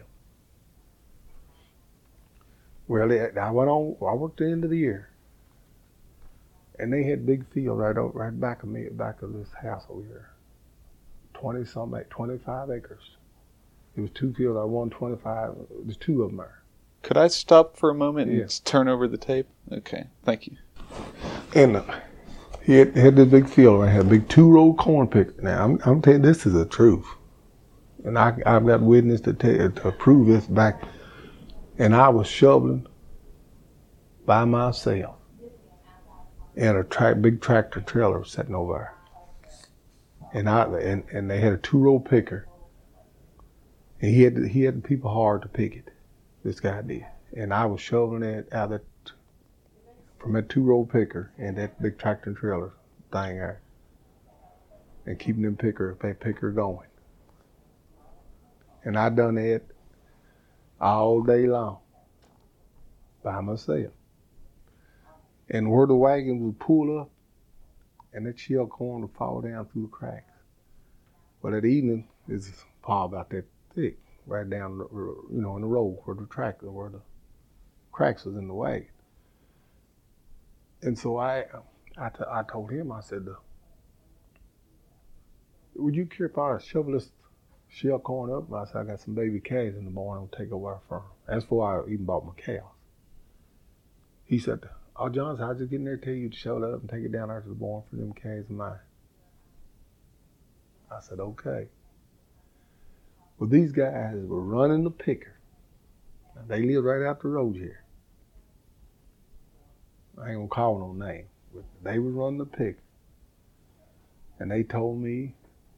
[2.86, 5.10] Well, I went on, I worked the end of the year.
[6.78, 9.84] And they had big field right over, right back of me, back of this house
[9.90, 10.30] over here.
[11.34, 13.10] 20 some, 25 acres.
[13.96, 16.62] It was two fields, I won 25, there's two of them there.
[17.02, 19.48] Could I stop for a moment and turn over the tape?
[19.72, 20.56] Okay, thank you.
[21.54, 21.84] And uh,
[22.68, 25.32] he had, had this big field right here, a big two row corn picker.
[25.40, 27.06] Now I'm, I'm telling you, this is the truth,
[28.04, 30.82] and I I've got witness to tell, to prove this back.
[31.78, 32.86] And I was shoveling
[34.26, 35.16] by myself,
[36.56, 40.30] and a tra- big tractor trailer was sitting over there.
[40.34, 42.46] And I and, and they had a two row picker,
[44.02, 45.90] and he had he had the people hard to pick it.
[46.44, 48.97] This guy did, and I was shoveling it out of that
[50.18, 52.72] from that two row picker and that big tractor and trailer
[53.12, 53.60] thing there.
[55.06, 56.88] And keeping them picker that picker going.
[58.84, 59.62] And I done that
[60.80, 61.78] all day long
[63.22, 63.92] by myself.
[65.50, 67.10] And where the wagon would pull up
[68.12, 70.30] and that shell corn would fall down through the cracks.
[71.40, 72.52] Well that evening is
[72.82, 76.70] probably about that thick, right down the, you know, in the road where the tractor
[76.70, 77.00] where the
[77.92, 78.88] cracks was in the wagon.
[80.82, 81.44] And so I,
[81.96, 83.26] I, t- I told him, I said,
[85.74, 87.10] would you care if I shovel this
[87.68, 88.52] shell corn up?
[88.52, 90.18] I said, I got some baby calves in the barn.
[90.18, 91.02] I'll take over from.
[91.26, 92.62] That's before I even bought my cows.
[94.24, 94.60] He said,
[94.96, 96.90] oh, John, I was just getting there to tell you to shovel it up and
[96.90, 98.78] take it down there to the barn for them calves of mine.
[100.90, 101.68] I said, okay.
[103.38, 105.38] Well, these guys were running the picker.
[106.46, 107.84] They live right out the road here.
[110.22, 112.78] I ain't gonna call no name, but they was running the pick.
[114.38, 115.34] And they told me,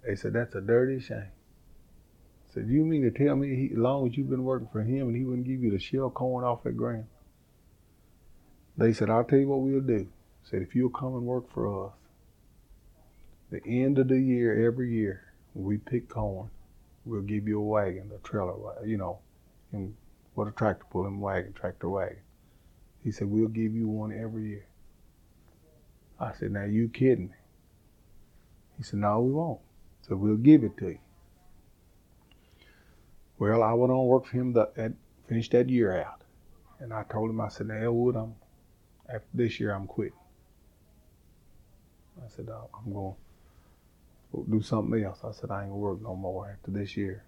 [0.07, 1.29] they said, that's a dirty shame.
[2.51, 4.83] I said, you mean to tell me he, as long as you've been working for
[4.83, 7.07] him and he wouldn't give you the shell corn off that ground?
[8.77, 10.09] They said, I'll tell you what we'll do.
[10.43, 11.93] Said, if you'll come and work for us,
[13.51, 16.51] the end of the year, every year, when we pick corn,
[17.05, 19.19] we'll give you a wagon, a trailer, you know,
[19.73, 19.95] and
[20.35, 22.19] what a tractor pulling wagon, tractor wagon.
[23.03, 24.67] He said, we'll give you one every year.
[26.19, 27.37] I said, now you kidding me?
[28.77, 29.61] He said, no, we won't.
[30.03, 30.99] So we'll give it to you.
[33.39, 34.93] Well, I went on work for him that,
[35.27, 36.23] finished that year out.
[36.79, 38.35] And I told him, I said, now Elwood, I'm
[39.09, 40.13] after this year I'm quitting.
[42.23, 43.15] I said, "Oh, I'm going
[44.33, 45.21] to do something else.
[45.25, 47.25] I said, I ain't gonna work no more after this year.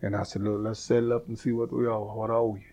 [0.00, 2.56] And I said, look, let's settle up and see what we owe, what I owe
[2.56, 2.71] you.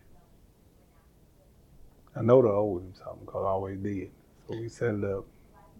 [2.15, 4.11] I know they owed him something because I always did.
[4.47, 5.25] So we settled up.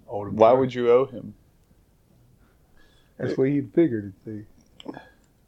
[0.07, 1.33] owed him Why would you owe him?
[3.17, 4.91] That's what he'd figured it, see.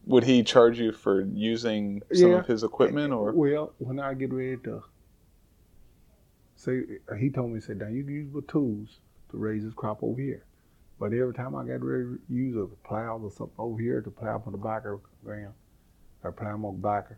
[0.06, 2.40] Would he charge you for using some Yeah.
[2.40, 4.84] of his equipment, or Well, when I get ready to
[6.56, 6.84] say,
[7.18, 10.04] he told me, he said, now you can use the tools to raise this crop
[10.04, 10.44] over here.
[11.00, 14.12] But every time I got ready to use a plow or something over here to
[14.12, 15.54] plow on the backer ground,
[16.24, 17.18] or plow on the backer,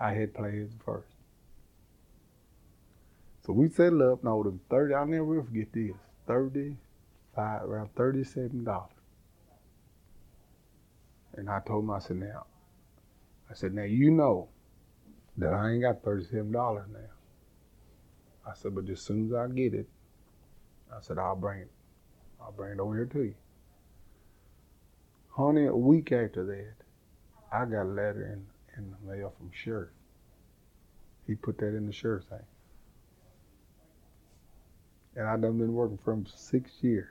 [0.00, 1.08] I had to his first.
[3.46, 5.92] So we settled up and owed him 30, I'll never forget this,
[6.26, 8.88] 35, around $37.
[11.36, 12.46] And I told him, I said, now,
[13.48, 14.48] I said, now you know
[15.36, 18.50] that I ain't got thirty-seven dollars now.
[18.50, 19.86] I said, but as soon as I get it,
[20.90, 21.70] I said I'll bring it.
[22.40, 23.34] I'll bring it over here to you.
[25.28, 26.74] Honey, a week after that,
[27.52, 29.90] I got a letter in, in the mail from Sheriff.
[31.26, 32.38] He put that in the sheriff's thing.
[35.16, 37.08] And I done been working for him for six years.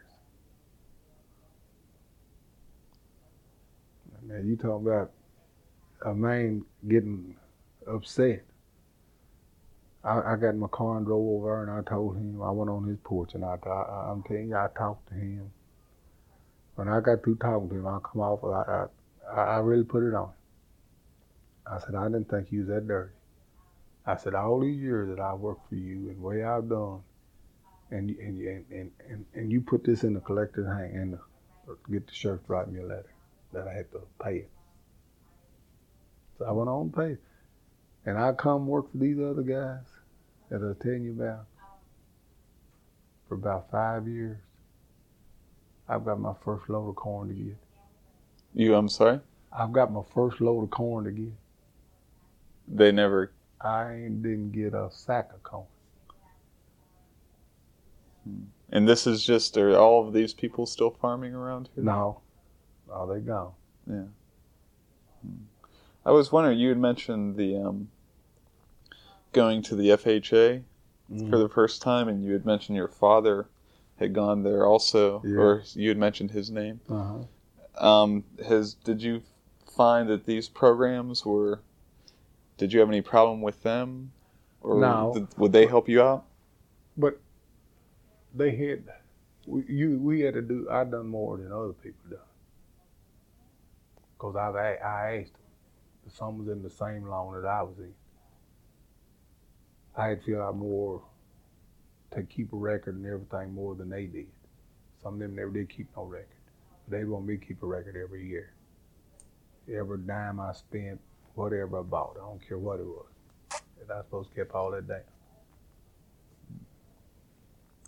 [4.22, 5.12] Man, you talking about
[6.04, 7.36] a man getting
[7.88, 8.44] upset.
[10.04, 12.88] I, I got my car and drove over and I told him, I went on
[12.88, 15.52] his porch and I, I, I'm telling you, I talked to him.
[16.76, 18.86] When I got through talking to him, I come off, I,
[19.32, 20.32] I, I really put it on.
[21.72, 23.14] I said, I didn't think you was that dirty.
[24.06, 27.02] I said, all these years that I worked for you and way I've done,
[27.92, 31.20] and, and, and, and, and, you put this in the collector's hand and the,
[31.72, 33.14] uh, get the sheriff to write me a letter
[33.54, 34.50] that I had to pay it.
[36.38, 37.18] So I went on and paid.
[38.06, 39.86] And I come work for these other guys
[40.50, 41.46] that I was telling you about
[43.28, 44.38] for about five years.
[45.88, 47.58] I've got my first load of corn to get.
[48.54, 48.76] you?
[48.76, 49.20] I'm sorry,
[49.52, 51.34] I've got my first load of corn to get.
[52.68, 53.32] they never.
[53.62, 55.66] I didn't get a sack of corn.
[58.72, 61.84] And this is just are all of these people still farming around here?
[61.84, 62.22] No.
[62.88, 63.52] No, they gone.
[63.90, 64.04] Yeah.
[66.06, 66.60] I was wondering.
[66.60, 67.90] You had mentioned the um,
[69.32, 70.64] going to the FHA
[71.12, 71.30] Mm-hmm.
[71.30, 73.46] for the first time, and you had mentioned your father
[74.00, 75.36] had gone there also, Yeah.
[75.38, 76.80] or you had mentioned his name.
[76.90, 77.88] Uh-huh.
[78.04, 79.22] Um, has did you
[79.78, 81.60] find that these programs were?
[82.58, 84.14] Did you have any problem with them,
[84.62, 85.12] or No.
[85.14, 86.26] did- would they help you out?
[86.98, 87.20] But
[88.36, 88.84] they had
[89.46, 92.20] we you we had to do I done more than other people done.
[94.18, 95.46] Cause I've I asked them
[96.14, 97.94] some was in the same loan that I was in.
[99.98, 101.02] I had to fill out more
[102.12, 104.28] to keep a record and everything more than they did.
[105.02, 106.28] Some of them never did keep no record.
[106.88, 108.54] They want me to keep a record every year.
[109.72, 111.00] Every dime I spent,
[111.34, 113.08] whatever I bought, I don't care what it was.
[113.82, 115.02] And I supposed to keep all that down.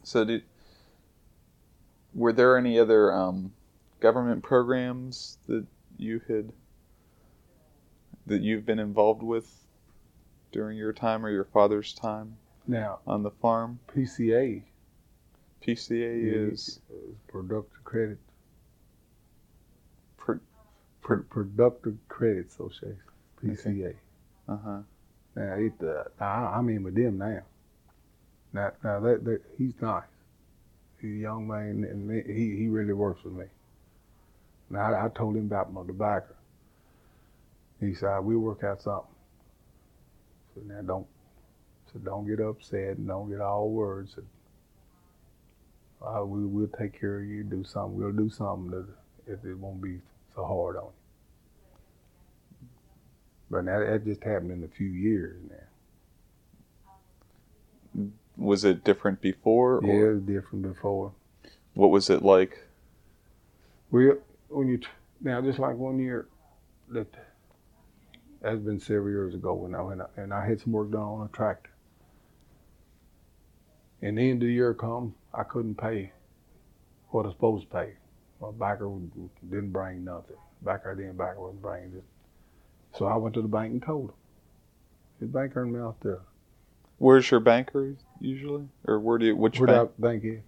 [0.08, 0.44] So did
[2.14, 3.52] were there any other um,
[4.00, 5.66] government programs that
[5.98, 6.54] you had
[8.26, 9.66] that you've been involved with
[10.54, 13.80] during your time or your father's time Now, on the farm?
[13.94, 14.64] PCA
[15.62, 16.80] PCA is is
[17.28, 18.18] Productive Credit
[20.16, 20.40] per,
[21.02, 23.02] Pro- Productive Credit Association,
[23.44, 23.94] PCA.
[24.48, 24.80] uh huh.
[25.36, 27.42] Now, it, uh, now I- I'm in with them now.
[28.58, 30.02] Now, now that, that he's nice.
[31.00, 33.46] He's a young man, and he he really works with me.
[34.72, 36.34] Now I, I told him about my tobacco.
[37.80, 39.14] He said we'll work out something.
[40.56, 41.08] So now don't,
[41.94, 44.18] so don't get upset and don't get all words.
[46.02, 47.44] Uh, we will take care of you.
[47.44, 47.96] Do something.
[47.96, 50.00] We'll do something to it, it won't be
[50.34, 50.92] so hard on you.
[53.52, 55.67] But that, that just happened in a few years now.
[58.38, 59.82] Was it different before?
[59.84, 61.12] Yeah, Or it was different before.
[61.74, 62.64] what was it like?
[63.92, 64.12] We
[64.50, 64.80] when you
[65.22, 66.28] now just like one year
[66.90, 67.08] that
[68.42, 71.02] that's been several years ago when I went out and I had some work done
[71.02, 71.72] on a tractor.
[74.02, 76.12] And the end of the year come, I couldn't pay
[77.10, 77.94] what I was supposed to pay.
[78.40, 78.92] My backer
[79.50, 80.36] didn't bring nothing.
[80.62, 82.04] Backer didn't backer wasn't bringing it.
[82.96, 84.16] So I went to the bank and told him.
[85.20, 86.20] His bank earned me out there.
[86.98, 89.36] Where's your banker usually, or where do you?
[89.36, 89.92] Which Where bank?
[89.98, 90.42] I bank is?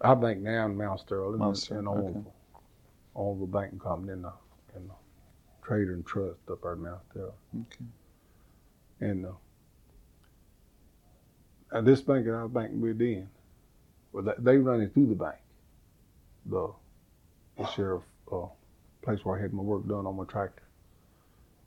[0.00, 2.20] I bank now in Mount Sterling Mount and Sterling, all okay.
[3.14, 4.32] all the banking company in the
[4.76, 4.94] in the
[5.64, 7.32] trader and trust up there in Mount Sterling.
[7.54, 7.84] Okay.
[9.00, 9.32] And uh,
[11.82, 13.28] this bank that I was banking with then,
[14.12, 15.36] well, they, they run it through the bank.
[16.46, 16.72] The,
[17.58, 18.46] the sheriff uh,
[19.02, 20.62] place where I had my work done on my tractor.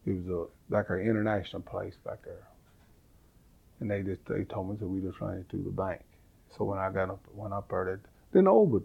[0.06, 2.48] It was a like an international place back there.
[3.80, 6.02] And they just they told me that we just ran it through the bank.
[6.58, 8.00] So when I got up when I that
[8.32, 8.82] then over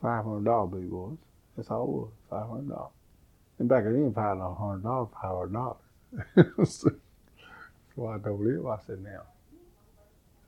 [0.00, 1.16] five hundred dollars it was.
[1.56, 2.92] That's all it was, five hundred dollars.
[3.58, 6.70] And back then, five hundred dollars, five hundred dollars.
[7.96, 9.22] so I told him, I said, now,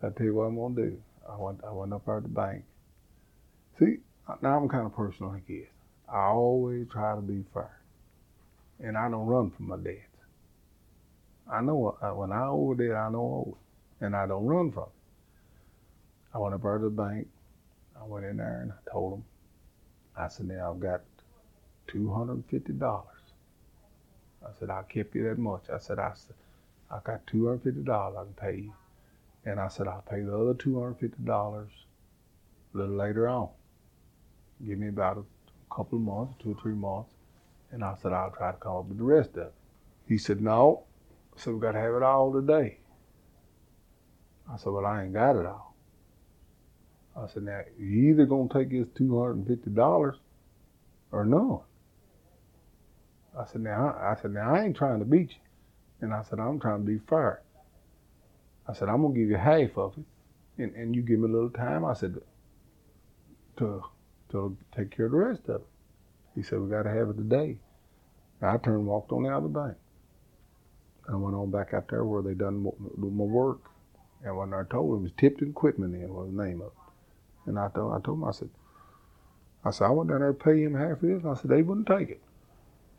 [0.03, 1.03] I tell you what I'm gonna do.
[1.29, 2.65] I went, I went up there at the bank.
[3.79, 3.99] See,
[4.43, 5.69] now I'm kind of person like this.
[6.09, 7.81] I always try to be fair,
[8.81, 10.08] and I don't run from my debts.
[11.51, 13.59] I know uh, when I owe a debt, I know I owe
[14.01, 14.89] it, and I don't run from it.
[16.35, 17.29] I went up to the bank.
[18.01, 19.25] I went in there and I told them.
[20.17, 21.03] I said, now I've got
[21.87, 23.07] two hundred and fifty dollars.
[24.45, 25.65] I said, I'll keep you that much.
[25.73, 26.37] I said, I said,
[26.91, 28.73] I got two hundred and fifty dollars I can pay you.
[29.45, 31.71] And I said, I'll pay the other two hundred and fifty dollars
[32.75, 33.49] a little later on.
[34.67, 37.13] Give me about a couple of months, two or three months.
[37.71, 39.55] And I said, I'll try to come up with the rest of it.
[40.07, 40.85] He said, No.
[41.39, 42.79] I said, we gotta have it all today.
[44.53, 45.77] I said, Well, I ain't got it all.
[47.17, 50.17] I said, Now you either gonna take this two hundred and fifty dollars
[51.13, 51.61] or none.
[53.39, 55.37] I said, now, I said, now I ain't trying to beat you.
[56.01, 57.43] And I said, I'm trying to be fair.
[58.67, 61.33] I said, I'm gonna give you half of it, and, and you give me a
[61.33, 61.85] little time.
[61.85, 62.17] I said,
[63.59, 63.85] to
[64.31, 65.67] to take care of the rest of it.
[66.35, 67.59] He said, we gotta have it today.
[68.43, 69.77] I turned and walked on the bank.
[71.11, 73.71] I went on back out there where they done my work.
[74.25, 76.73] And when I told him, it was Tipton Equipment in was the name of it.
[77.47, 78.51] And I told, I told him, I said,
[79.65, 81.25] I said, I went down there to pay him half of this.
[81.25, 82.23] I said, they wouldn't take it.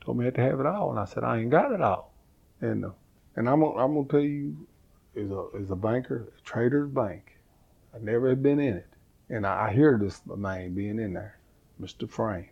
[0.04, 0.92] Told me I had to have it all.
[0.92, 2.14] And I said, I ain't got it all.
[2.62, 2.92] And uh,
[3.36, 4.68] and I'm I'm gonna tell you,
[5.16, 7.38] as a as a banker, a trader's bank,
[7.96, 8.88] I never had been in it.
[9.30, 11.40] And I, I hear this man being in there,
[11.82, 12.10] Mr.
[12.10, 12.50] Frame.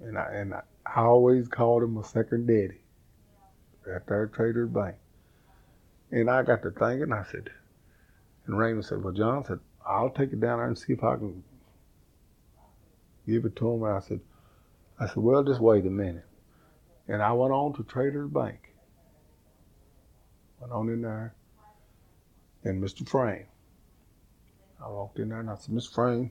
[0.00, 2.81] And I and I, I always called him a second daddy
[3.86, 4.96] at their trader's bank.
[6.10, 7.50] And I got to thinking, I said,
[8.46, 11.16] and Raymond said, Well, John said, I'll take it down there and see if I
[11.16, 11.42] can
[13.26, 13.82] give it to him.
[13.82, 14.20] And I said,
[14.98, 16.26] I said, well, just wait a minute.
[17.08, 18.74] And I went on to Trader's Bank.
[20.60, 21.34] Went on in there,
[22.62, 23.08] and Mr.
[23.08, 23.46] Frame.
[24.84, 25.92] I walked in there and I said, Mr.
[25.94, 26.30] Frame,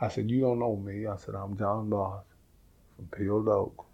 [0.00, 1.06] I said, you don't know me.
[1.06, 2.26] I said, I'm John Botts
[2.96, 3.86] from Peeled Oak.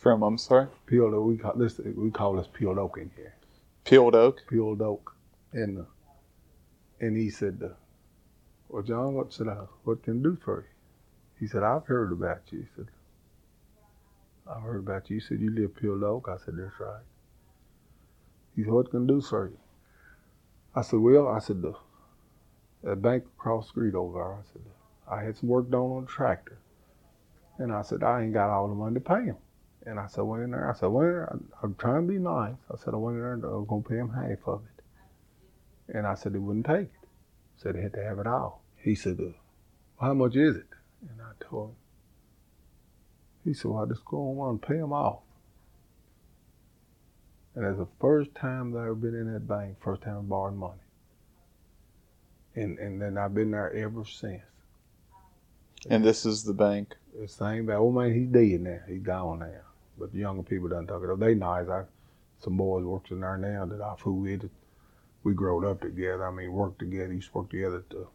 [0.00, 3.34] From I'm sorry, Peeled Oak, we call this, we call this Peeled Oak in here.
[3.84, 4.42] Peeled Oak.
[4.48, 5.14] Peeled Oak.
[5.52, 5.82] And, uh,
[7.00, 7.74] and he said, uh,
[8.70, 10.66] well, John, what said I, what can I do for you?
[11.38, 12.60] He said, I've heard about you.
[12.60, 12.86] He said,
[14.50, 15.16] I've heard about you.
[15.16, 16.30] He said, you live Peeled Oak?
[16.30, 17.04] I said, that's right.
[18.56, 19.58] He said, what can I do for you?
[20.74, 21.74] I said, well, I said, the,
[22.82, 24.62] the bank across the street over there, I said,
[25.10, 26.56] I had some work done on the tractor.
[27.58, 29.36] And I said, I ain't got all the money to pay him.
[29.86, 30.70] And I said, went in there.
[30.70, 31.32] I said, went in there.
[31.32, 32.56] I- I'm trying to be nice.
[32.72, 34.62] I said, I went in there and I was going to pay him half of
[34.64, 35.96] it.
[35.96, 37.08] And I said, he wouldn't take it.
[37.56, 38.62] Said he had to have it all.
[38.76, 40.66] He said, uh, how much is it?
[41.02, 41.76] And I told him.
[43.44, 45.20] He said, well, I just go on and pay him off.
[47.54, 50.56] And that's the first time that I've been in that bank, first time I borrowed
[50.56, 50.80] money.
[52.54, 54.42] And and then I've been there ever since.
[55.88, 56.96] And this is the bank.
[57.18, 57.80] The same bank.
[57.80, 58.80] old man, he's dead now.
[58.86, 59.69] He's gone now.
[59.98, 61.18] But the younger people done talk it up.
[61.18, 61.68] They nice.
[61.68, 61.84] I
[62.38, 64.48] some boys works in there now that I fool with.
[65.22, 66.26] We growed up together.
[66.26, 67.12] I mean, worked together.
[67.12, 68.06] Used to work together at the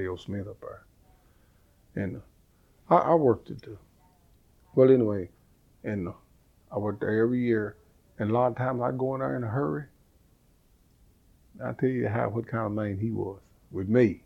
[0.00, 0.16] A.O.
[0.16, 0.84] Smith up there.
[1.94, 3.76] And uh, I, I worked at the.
[4.74, 5.30] Well, anyway,
[5.84, 6.12] and uh,
[6.72, 7.76] I worked there every year.
[8.18, 9.84] And a lot of times I'd go in there in a hurry.
[11.64, 13.38] I tell you how what kind of man he was
[13.70, 14.22] with me.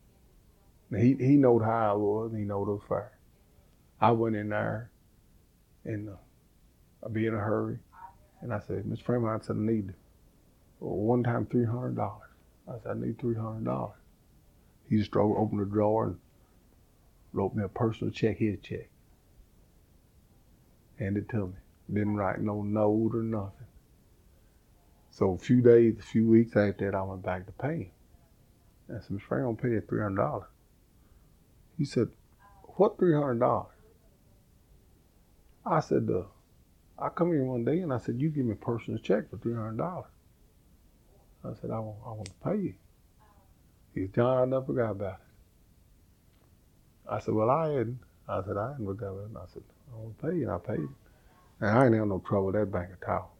[0.91, 3.13] He he knowed how I was, and he knowed it was fair.
[4.01, 4.91] I went in there,
[5.85, 6.13] and uh,
[7.05, 7.79] I be in a hurry,
[8.41, 9.03] and I said, Mr.
[9.03, 9.95] Fremont, I said, I need
[10.79, 12.29] one time three hundred dollars.
[12.69, 13.99] I said, I need three hundred dollars.
[14.89, 16.19] He just drove, opened the drawer and
[17.33, 18.89] wrote me a personal check, his check.
[20.99, 21.55] Handed it to me.
[21.93, 23.67] Didn't write no note or nothing.
[25.11, 27.91] So a few days, a few weeks after that, I went back to pay him.
[28.97, 29.21] I said.
[29.23, 30.49] Frank, I'm pay you three hundred dollars.
[31.79, 32.09] He said,
[32.77, 33.73] What three hundred dollars?
[35.67, 36.25] I said, uh,
[36.99, 39.37] I come here one day and I said, You give me a personal check for
[39.39, 40.07] three hundred dollars.
[41.45, 42.75] I said, I want, I want to pay you.
[43.95, 47.11] He said, John, I never forgot about it.
[47.11, 47.99] I said, Well, I hadn't.
[48.29, 49.29] I said, I hadn't forgot about it.
[49.29, 50.95] And I said, I want to pay you, and I paid you.
[51.61, 53.35] And I ain't had no trouble with that bank at all.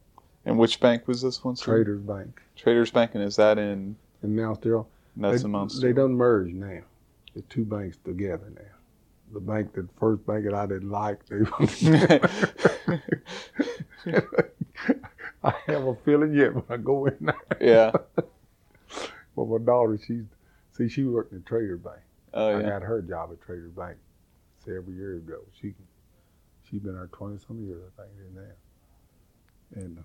[0.45, 1.57] And which bank was this one?
[1.57, 1.65] sir?
[1.65, 4.87] Traders Bank Traders Bank, and is that in in Mount Sterling.
[5.17, 6.81] that's they, in Mount They done merged now.
[7.35, 8.63] The two banks together now.
[9.33, 11.41] The bank, the first bank that I didn't like, they.
[15.43, 17.59] I have a feeling yet when I go in there.
[17.61, 17.91] yeah.
[19.37, 20.23] But my daughter, she's
[20.73, 21.99] see, she worked in Trader Bank.
[22.33, 22.59] Oh yeah.
[22.59, 23.97] I got her job at Trader Bank
[24.65, 25.41] several years ago.
[25.61, 25.75] She
[26.63, 29.83] she's been there twenty some years, I think, in now.
[29.83, 30.03] And uh,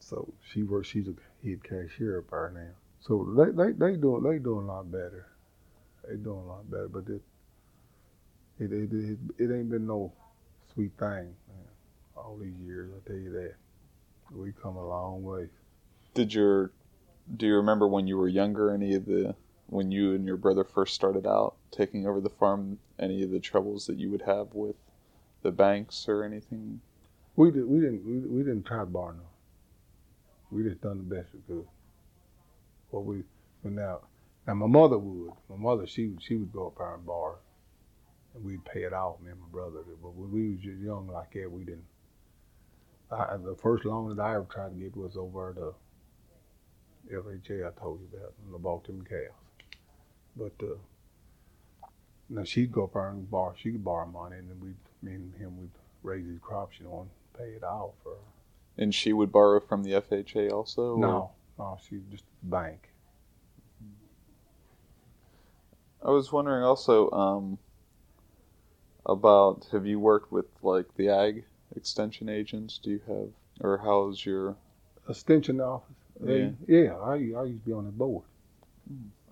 [0.00, 0.88] so she works.
[0.88, 1.14] She's a
[1.46, 2.74] head cashier up there now.
[3.00, 5.26] So they they they doing they doing a lot better.
[6.08, 7.22] They doing a lot better, but it
[8.58, 10.12] it it it, it ain't been no
[10.74, 11.68] sweet thing man.
[12.16, 12.90] all these years.
[12.94, 13.54] I tell you that.
[14.30, 15.48] We come a long way.
[16.14, 16.72] Did your
[17.36, 19.34] do you remember when you were younger any of the
[19.66, 23.40] when you and your brother first started out taking over the farm any of the
[23.40, 24.76] troubles that you would have with
[25.42, 26.80] the banks or anything?
[27.36, 27.66] We did.
[27.66, 28.04] We didn't.
[28.04, 29.22] We, we didn't try to borrow no.
[30.50, 31.66] We just done the best we could.
[32.90, 33.22] What we
[33.62, 34.00] but now,
[34.46, 35.32] now my mother would.
[35.48, 37.38] My mother, she she would go up there and borrow,
[38.34, 39.20] and we'd pay it off.
[39.20, 39.80] Me and my brother.
[40.02, 41.84] But when we was just young like that, we didn't.
[43.10, 45.72] I, the first loan that I ever tried to get was over at the
[47.14, 49.32] FHA I told you about, in the Baltimore cows.
[50.36, 50.76] But uh,
[52.28, 53.54] now she'd go up there and borrow.
[53.56, 54.68] She could borrow money, and then we,
[55.08, 55.70] me and him, would
[56.02, 57.94] raise his crops, you know, and pay it off.
[58.04, 58.18] Or
[58.76, 60.92] And she would borrow from the FHA also?
[60.94, 62.90] or- no, no, she just bank.
[66.04, 67.58] I was wondering also um,
[69.08, 71.44] about have you worked with like the ag
[71.74, 72.78] extension agents?
[72.78, 73.28] Do you have
[73.60, 74.56] or how's your
[75.08, 75.96] Extension office.
[76.20, 78.24] They, yeah, I, I used to be on the board.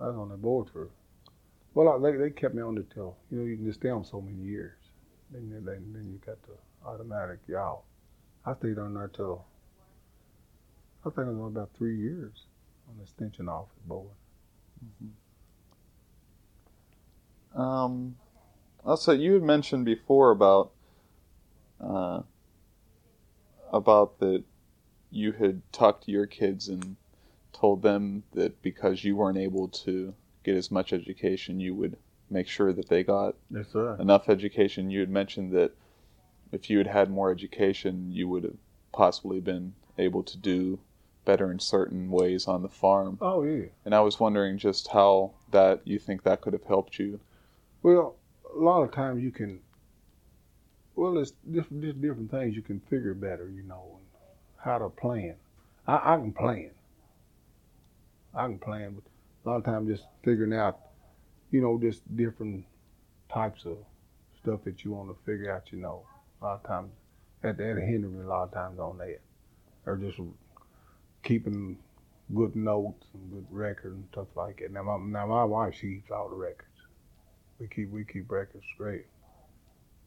[0.00, 0.88] I was on the board for,
[1.74, 3.90] well, I, they, they kept me on it till, you know, you can just stay
[3.90, 4.78] on so many years.
[5.30, 7.84] Then, you- then, then you got the automatic y'all.
[8.46, 9.44] I stayed on there till,
[11.04, 12.44] I think it was about three years
[12.88, 14.10] on the extension office board.
[17.54, 18.16] Um,
[18.86, 20.72] also, you had mentioned before about
[21.80, 22.22] uh,
[23.72, 24.44] about that
[25.10, 26.96] you had talked to your kids and
[27.52, 30.14] told them that because you weren't able to
[30.44, 31.96] get as much education, you would
[32.30, 34.90] make sure that they got Yes, enough education.
[34.90, 35.72] You had mentioned that
[36.52, 38.56] if you had had more education, you would have
[38.92, 40.78] possibly been able to do
[41.24, 43.18] better in certain ways on the farm.
[43.20, 43.66] Oh, yeah.
[43.84, 47.20] And I was wondering just how that you think that could have helped you.
[47.82, 48.16] Well,
[48.56, 49.60] a lot of times you can.
[50.94, 53.98] Well, it's different, just different things you can figure better, you know,
[54.56, 55.34] how to plan.
[55.86, 56.70] I, I can plan.
[58.34, 59.04] I can plan, but
[59.44, 60.78] a lot of times just figuring out,
[61.50, 62.64] you know, just different
[63.32, 63.76] types of
[64.40, 66.06] stuff that you want to figure out, you know.
[66.40, 66.90] A lot of times,
[67.42, 69.20] at that hinder me a lot of times on that,
[69.84, 70.18] or just
[71.22, 71.78] keeping
[72.34, 74.72] good notes and good records and stuff like that.
[74.72, 76.75] Now, my now my wife she keeps all the records
[77.58, 79.06] we keep we keep records straight.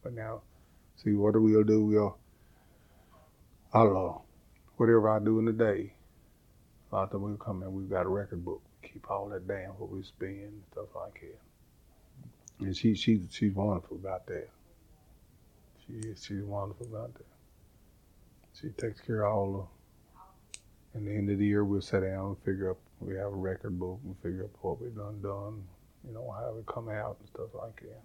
[0.03, 0.41] But now,
[0.95, 2.17] see what do we'll do, we'll
[3.73, 4.21] I'll uh,
[4.77, 5.93] whatever I do in the day,
[6.91, 8.61] a lot of we'll come in, we've got a record book.
[8.81, 12.65] We keep all that down, what we spend and stuff like that.
[12.65, 14.49] And she she's she's wonderful about that.
[15.85, 17.25] She is she's wonderful about that.
[18.59, 19.69] She takes care of all
[20.93, 23.27] the in the end of the year we'll sit down and figure up we have
[23.27, 25.63] a record book and figure up what we've done done
[26.07, 28.01] you know, how it come out and stuff like that.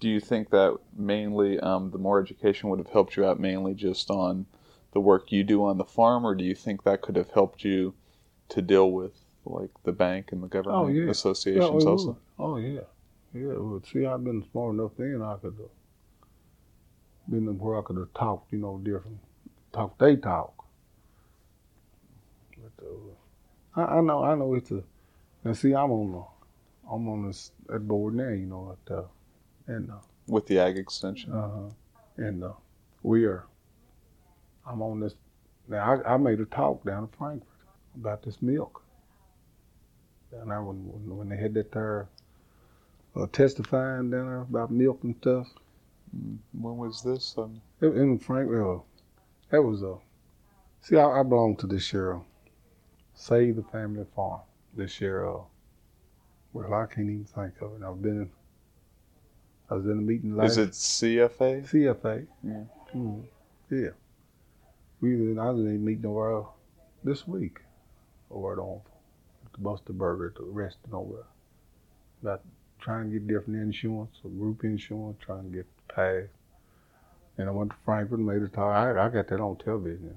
[0.00, 3.74] Do you think that mainly um, the more education would have helped you out mainly
[3.74, 4.46] just on
[4.92, 7.64] the work you do on the farm, or do you think that could have helped
[7.64, 7.94] you
[8.50, 11.10] to deal with like the bank and the government Oh, yeah.
[11.10, 12.10] associations it also?
[12.10, 12.16] would.
[12.38, 12.80] Oh yeah,
[13.34, 13.54] yeah.
[13.54, 13.86] Would.
[13.86, 15.20] See, I've been smart enough then.
[15.22, 15.70] I could have
[17.28, 19.18] been where I could have talked, you know, different
[19.72, 19.98] talk.
[19.98, 20.54] They talk.
[22.56, 23.14] But uh,
[23.78, 24.82] I, I know, I know it's a.
[25.44, 26.24] Now see, I'm on the,
[26.92, 29.02] I'm on this that board now, you know, at uh,
[29.68, 29.94] and uh,
[30.26, 31.32] With the ag extension.
[31.32, 31.70] uh
[32.18, 32.52] and uh,
[33.02, 33.46] we are.
[34.66, 35.14] I'm on this.
[35.68, 37.48] Now I, I made a talk down in Frankfort
[37.96, 38.82] about this milk.
[40.32, 40.76] Down there when
[41.16, 42.08] when, they had that there
[43.16, 45.48] uh, testifying down there about milk and stuff.
[46.52, 47.34] When was this?
[47.38, 48.82] Um, In, in Frankfort, uh,
[49.50, 49.96] that was a.
[50.82, 52.20] see, I, I belong to this year.
[53.20, 54.40] Save the Family Farm.
[54.76, 55.40] This year, uh,
[56.52, 57.84] well, I can't even think of it.
[57.84, 58.22] I've been.
[58.22, 58.30] In,
[59.68, 60.52] I was in a meeting last.
[60.52, 61.68] is it CFA?
[61.68, 62.26] CFA?
[62.44, 62.62] Yeah.
[62.94, 63.24] Mm,
[63.70, 63.88] yeah.
[65.00, 66.44] We was- I was in a meeting over uh,
[67.02, 67.60] this week
[68.30, 68.80] over at on
[69.46, 71.24] at the Buster Burger at the restaurant over there.
[72.22, 72.42] About
[72.78, 76.30] trying to get different insurance, or group insurance, trying to get passed.
[77.36, 78.74] And I went to Frankfort and made a talk.
[78.74, 80.16] I, I got that on television.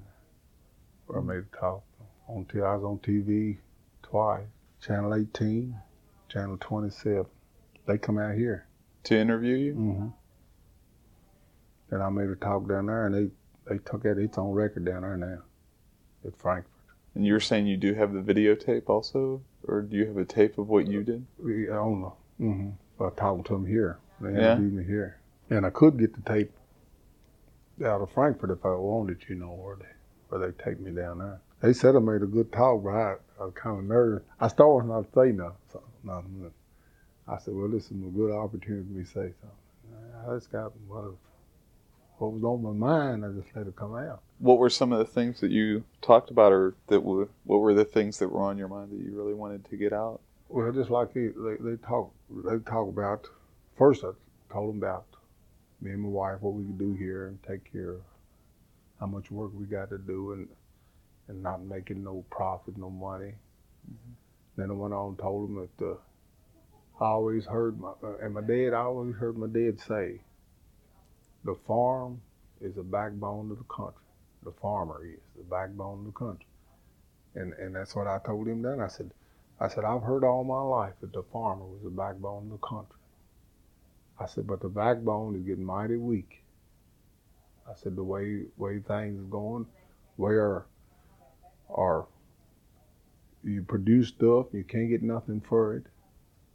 [1.06, 1.82] Where I made a talk
[2.28, 3.58] on t- I was on TV
[4.02, 4.44] twice.
[4.80, 5.74] Channel 18,
[6.28, 7.26] Channel 27.
[7.86, 8.66] They come out here.
[9.04, 9.74] To interview you?
[9.74, 10.08] Mm-hmm.
[11.94, 13.30] And I made a talk down there, and they
[13.68, 14.18] they took it.
[14.18, 15.38] It's on record down there now,
[16.26, 16.70] at Frankfort.
[17.14, 19.42] And you were saying you do have the videotape also?
[19.68, 21.24] Or do you have a tape of what you did?
[21.38, 22.44] We own the.
[22.44, 22.70] Mm-hmm.
[23.04, 23.98] I talking to them here.
[24.20, 24.52] They Yeah.
[24.54, 25.18] interviewed me here,
[25.50, 26.52] and I could get the tape
[27.84, 29.86] out of Frankfort if I wanted, you know, or they
[30.30, 31.40] or they take me down there.
[31.62, 34.24] They said I made a good talk, but I, I was kind of nervous.
[34.40, 35.56] I started not to say nothing.
[35.72, 36.50] So, nothing.
[37.28, 40.28] I said, well, this is a good opportunity for me to say something.
[40.28, 41.12] I just got what,
[42.18, 43.24] what was on my mind.
[43.24, 44.22] I just let it come out.
[44.38, 47.74] What were some of the things that you talked about, or that were what were
[47.74, 50.20] the things that were on your mind that you really wanted to get out?
[50.48, 53.28] Well, just like they, they, they talk, they talk about.
[53.78, 54.10] First, I
[54.52, 55.06] told them about
[55.80, 58.00] me and my wife, what we could do here and take care of
[58.98, 60.48] how much work we got to do, and
[61.32, 63.34] and not making no profit, no money.
[64.56, 65.94] Then I went on and told him that uh,
[67.04, 68.74] I always heard my uh, and my dad.
[68.74, 70.20] I always heard my dad say,
[71.44, 72.20] "The farm
[72.60, 74.04] is the backbone of the country.
[74.44, 76.46] The farmer is the backbone of the country."
[77.34, 78.80] And and that's what I told him then.
[78.80, 79.10] I said.
[79.60, 82.66] I said, I've heard all my life that the farmer was the backbone of the
[82.66, 82.96] country.
[84.18, 86.42] I said, but the backbone is getting mighty weak.
[87.68, 89.66] I said, the way way things are going,
[90.16, 90.66] where
[91.74, 92.06] are
[93.44, 95.84] you produce stuff, you can't get nothing for it.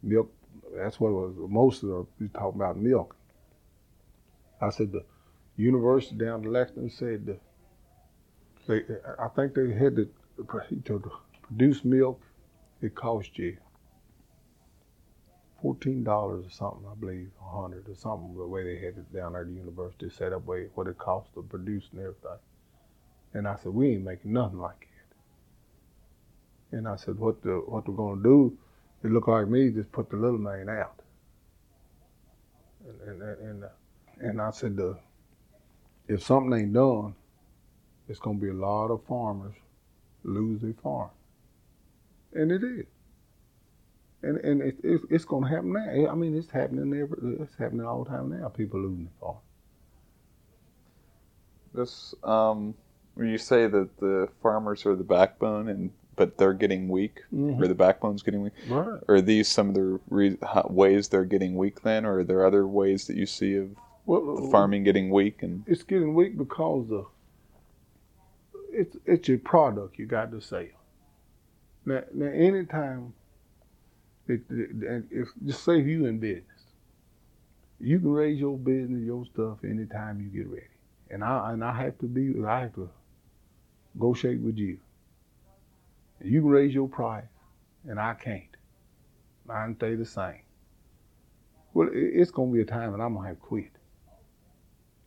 [0.03, 0.32] Milk,
[0.76, 1.34] that's what was.
[1.49, 3.15] Most of the you talking about milk.
[4.61, 5.03] I said the
[5.57, 7.38] university down in Lexington said the,
[8.68, 8.84] they,
[9.20, 10.09] I think they had to,
[10.86, 11.11] to
[11.41, 12.22] produce milk
[12.82, 13.57] it cost you
[15.61, 18.36] fourteen dollars or something, I believe, a hundred or something.
[18.38, 20.97] The way they had it down there at the university set up, way what it
[20.97, 22.39] cost to produce and everything.
[23.34, 24.87] And I said, we ain't making nothing like it.
[26.72, 28.57] And I said, what the what we're gonna do?
[29.03, 31.01] It look like me just put the little man out.
[32.88, 33.68] And and and, uh,
[34.20, 34.95] and I said, uh,
[36.07, 37.15] if something ain't done,
[38.09, 39.55] it's gonna be a lot of farmers
[40.24, 41.09] lose their farm
[42.34, 42.86] and it is.
[44.24, 46.11] And and it, it's it's going to happen now.
[46.11, 47.38] I mean, it's happening every.
[47.41, 48.49] It's happening all the time now.
[48.49, 49.38] People losing their farm.
[51.74, 52.74] This, um,
[53.13, 57.63] when you say that the farmers are the backbone, and but they're getting weak, mm-hmm.
[57.63, 58.99] or the backbone's getting weak, Right.
[59.07, 61.82] are these some of the re- ways they're getting weak?
[61.84, 63.70] Then, or are there other ways that you see of
[64.05, 65.43] Well, uh, farming getting weak?
[65.43, 67.05] And It's getting weak because of
[68.72, 70.65] it's it's your product you got to sell.
[71.86, 73.13] Now, now anytime,
[74.28, 76.43] it, it, if just say you in business,
[77.80, 80.68] you can raise your business, your stuff anytime you get ready.
[81.09, 82.89] And I and I have to be I have to
[83.95, 84.80] negotiate with you.
[86.22, 87.26] You can raise your price,
[87.88, 88.43] and I can't.
[89.45, 90.41] Mine stay the same.
[91.74, 93.72] Well, it's gonna be a time that I'm gonna have to quit.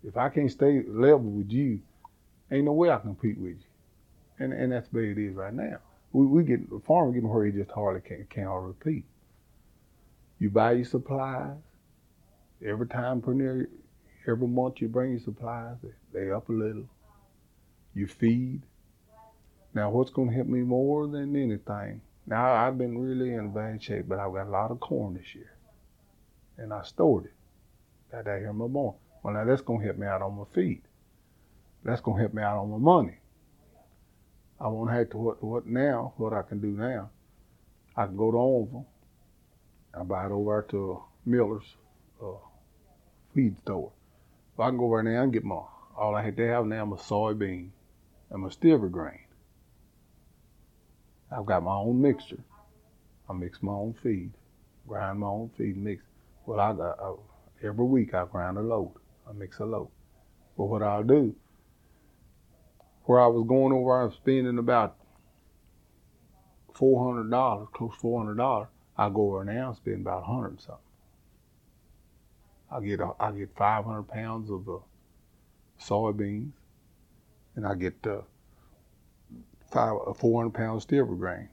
[0.02, 1.80] If I can't stay level with you,
[2.50, 4.44] ain't no way I can compete with you.
[4.44, 5.78] And and that's the way it is right now.
[6.12, 9.04] We we get the farmer getting where he just hardly can can't repeat.
[10.38, 11.56] You buy your supplies
[12.64, 13.68] every time near
[14.26, 15.76] every month you bring your supplies,
[16.12, 16.88] they up a little.
[17.94, 18.62] You feed.
[19.73, 22.01] Now what's gonna help me more than anything?
[22.27, 25.35] Now I've been really in bad shape, but I've got a lot of corn this
[25.35, 25.53] year.
[26.59, 27.35] And I stored it.
[28.11, 28.95] Got that here in my barn.
[29.23, 30.83] Well, now that's gonna help me out on my feed.
[31.85, 33.18] That's gonna help me out on my money.
[34.61, 36.14] I won't have to what what now.
[36.16, 37.11] What I can do now,
[37.97, 38.87] I can go to Oval.
[39.95, 41.77] I buy it over to Miller's
[42.23, 42.39] uh,
[43.35, 43.93] feed store.
[44.55, 45.62] If I can go over there and get my
[45.97, 47.71] all I have to have now my soybean
[48.31, 49.21] and my stiver grain.
[51.31, 52.43] I've got my own mixture.
[53.28, 54.33] I mix my own feed,
[54.87, 56.03] grind my own feed, mix.
[56.47, 57.14] Well, I got uh,
[57.62, 58.93] every week I grind a load.
[59.28, 59.91] I mix a load.
[60.57, 61.35] But what I'll do,
[63.05, 64.97] where I was going over, I was spending about
[66.74, 68.68] four hundred dollars, close four hundred dollars.
[68.99, 70.83] I go over now and spend about a hundred something.
[72.70, 74.78] I get a, I get five hundred pounds of uh,
[75.81, 76.53] soybeans,
[77.55, 78.22] and I get uh,
[79.71, 81.49] five uh, four hundred pounds of silver grain,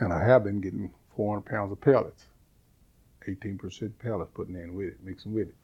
[0.00, 2.26] and I have been getting four hundred pounds of pellets,
[3.28, 5.54] eighteen percent pellets, putting in with it, mixing with it,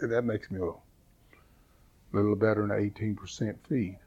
[0.00, 0.72] and that makes me a
[2.16, 3.98] little better than eighteen percent feed.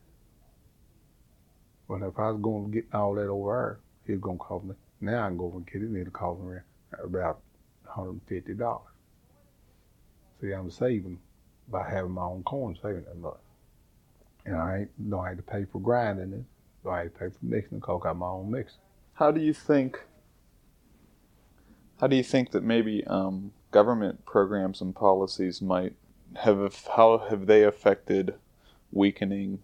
[1.88, 4.76] But if I was going to get all that over there, it's gonna cost me.
[5.02, 6.58] Now I can go and get it, and it'll cost me
[7.04, 7.42] about
[7.88, 8.82] $150.
[10.42, 11.20] See, I'm saving
[11.70, 13.43] by having my own corn, saving that much.
[14.46, 16.44] And I ain't, don't have to pay for grinding it.
[16.84, 18.04] Don't have to pay for mixing it, coke.
[18.06, 18.76] I got my own mixer.
[19.14, 20.00] How do you think?
[22.00, 25.94] How do you think that maybe um, government programs and policies might
[26.36, 26.88] have?
[26.96, 28.36] How have they affected
[28.92, 29.60] weakening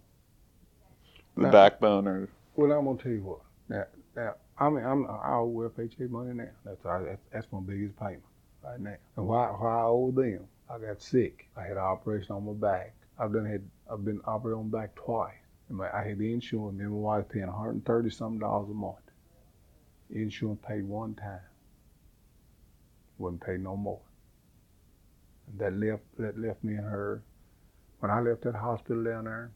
[1.36, 3.40] the Now- backbone or Well, I'm gonna tell you what.
[3.68, 6.48] Now, now, I mean, I'm I owe FHA money now.
[6.66, 8.24] That's that's, that's my biggest payment
[8.64, 8.96] right now.
[9.18, 10.48] And why why I owe them?
[10.70, 11.48] I got sick.
[11.58, 12.94] I had an operation on my back.
[13.18, 15.34] I've done had I've been operated on back twice.
[15.70, 16.80] And I had the insurance.
[16.80, 18.98] My wife paying 130 something dollars a month.
[20.12, 21.40] Insurance paid one time.
[23.18, 24.02] Wouldn't pay no more.
[25.58, 27.24] That left that left me and her.
[28.00, 29.52] When I left that hospital down there,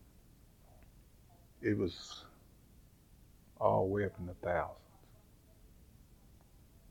[1.61, 2.25] it was
[3.59, 4.77] all way up in the thousands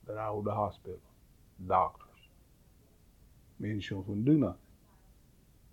[0.06, 0.98] that I owed the hospital,
[1.66, 2.08] doctors.
[3.60, 4.56] My insurance wouldn't do nothing.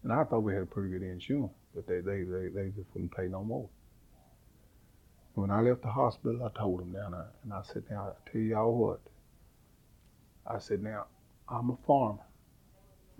[0.03, 2.87] And I thought we had a pretty good insurance, but they, they, they, they just
[2.93, 3.69] wouldn't pay no more.
[5.35, 8.29] When I left the hospital, I told them down there, and I said, now, I
[8.31, 8.99] tell y'all what.
[10.45, 11.05] I said, now,
[11.47, 12.23] I'm a farmer.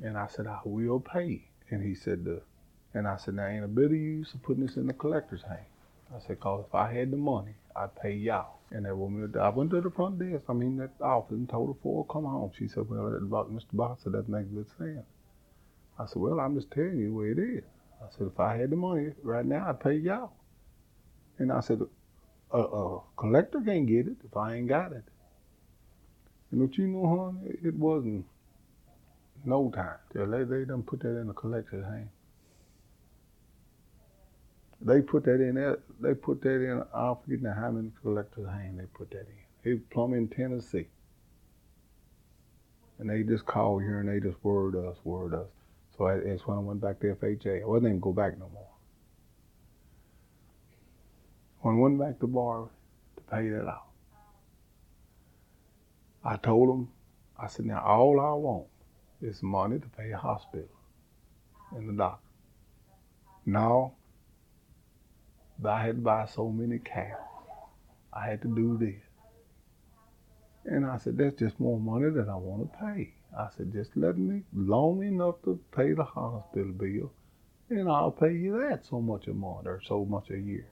[0.04, 1.50] And I said, I will pay.
[1.70, 2.40] And he said, uh,
[2.98, 5.44] and I said, now, ain't a bit of use of putting this in the collector's
[5.44, 5.66] hand.
[6.14, 8.60] I said, cause if I had the money, I'd pay y'all.
[8.72, 11.70] And that woman, I went to the front desk, I mean, that office, and told
[11.70, 12.52] her for come home.
[12.58, 13.66] She said, well, Mr.
[13.74, 15.06] Botts said that makes good sense.
[15.98, 17.64] I said, well, I'm just telling you the way it is.
[18.02, 20.32] I said, if I had the money right now, I'd pay y'all.
[21.38, 21.82] And I said,
[22.52, 25.04] a, a collector can't get it if I ain't got it.
[26.52, 28.26] And what you know, hon, it, wasn't
[29.46, 29.98] no time.
[30.14, 32.10] They, they done put that in the collector's hand.
[34.82, 35.80] They put that in there.
[36.00, 36.84] They put that in.
[36.94, 39.72] I forget now how many collectors' hand they put that in.
[39.72, 40.88] It was plumb in Tennessee.
[42.98, 45.48] And they just called here and they just word us, word us.
[46.00, 47.62] So I- that's when I went back to FHA.
[47.62, 48.70] I wasn't even go back no more.
[51.60, 52.70] When I went back to bar
[53.18, 53.90] to pay that out,
[56.24, 56.94] I told them,
[57.38, 58.70] I said, now all I want
[59.20, 60.70] is money to pay a hospital
[61.72, 62.30] and the doctor.
[63.46, 63.96] Now,
[65.66, 67.18] I had to buy so many cows.
[68.14, 69.04] I had to do this.
[70.64, 73.19] And I said, that's just more money that I want to pay.
[73.38, 77.12] I said, just let me loan me enough to pay the hospital bill,
[77.70, 80.68] and I'll pay you that so much a month or so much a year.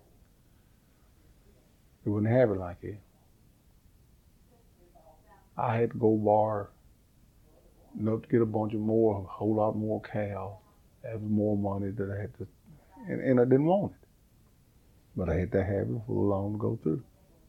[2.03, 2.99] They wouldn't have it like it.
[5.58, 6.68] I had to go borrow
[7.99, 10.53] enough to get a bunch of more, a whole lot more cows.
[11.03, 12.47] have more money that I had to,
[13.08, 14.08] and, and I didn't want it.
[15.16, 17.03] But I had to have it for the loan to go through.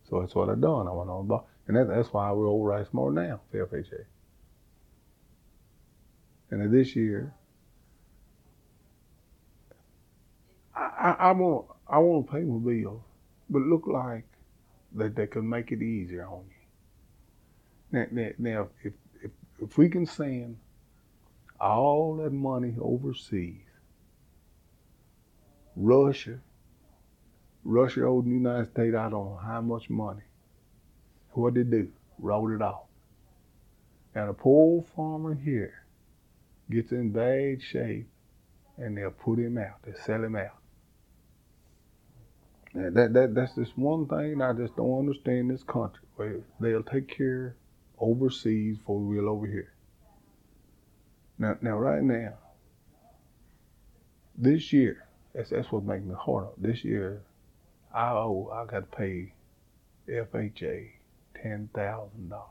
[0.09, 0.89] So that's what I done.
[0.89, 4.05] I went on and that, that's why we're over Rice more now, for FHA.
[6.51, 7.35] And then this year,
[10.75, 13.03] I, I, I want I want to pay my bills,
[13.51, 14.25] but look like
[14.95, 17.99] that they could make it easier on you.
[17.99, 18.93] Now, now, now if,
[19.23, 19.31] if
[19.61, 20.57] if we can send
[21.61, 23.61] all that money overseas,
[25.77, 26.39] Russia,
[27.65, 30.23] Russia owed the United States I don't know how much money.
[31.33, 31.93] What did they do?
[32.19, 32.87] Wrote it off.
[34.15, 35.85] And a poor farmer here
[36.71, 38.09] gets in bad shape
[38.77, 39.83] and they'll put him out.
[39.85, 40.57] They'll sell him out.
[42.75, 46.01] And that, that that's just one thing I just don't understand this country.
[46.17, 47.57] Where they'll take care
[47.99, 49.73] overseas before we will over here.
[51.39, 52.35] Now now right now,
[54.37, 56.45] this year, that's that's what makes me hard.
[56.47, 56.55] up.
[56.59, 57.23] This year
[57.95, 59.33] I owe I got to pay
[60.09, 60.91] FHA
[61.43, 62.47] ten thousand dollars.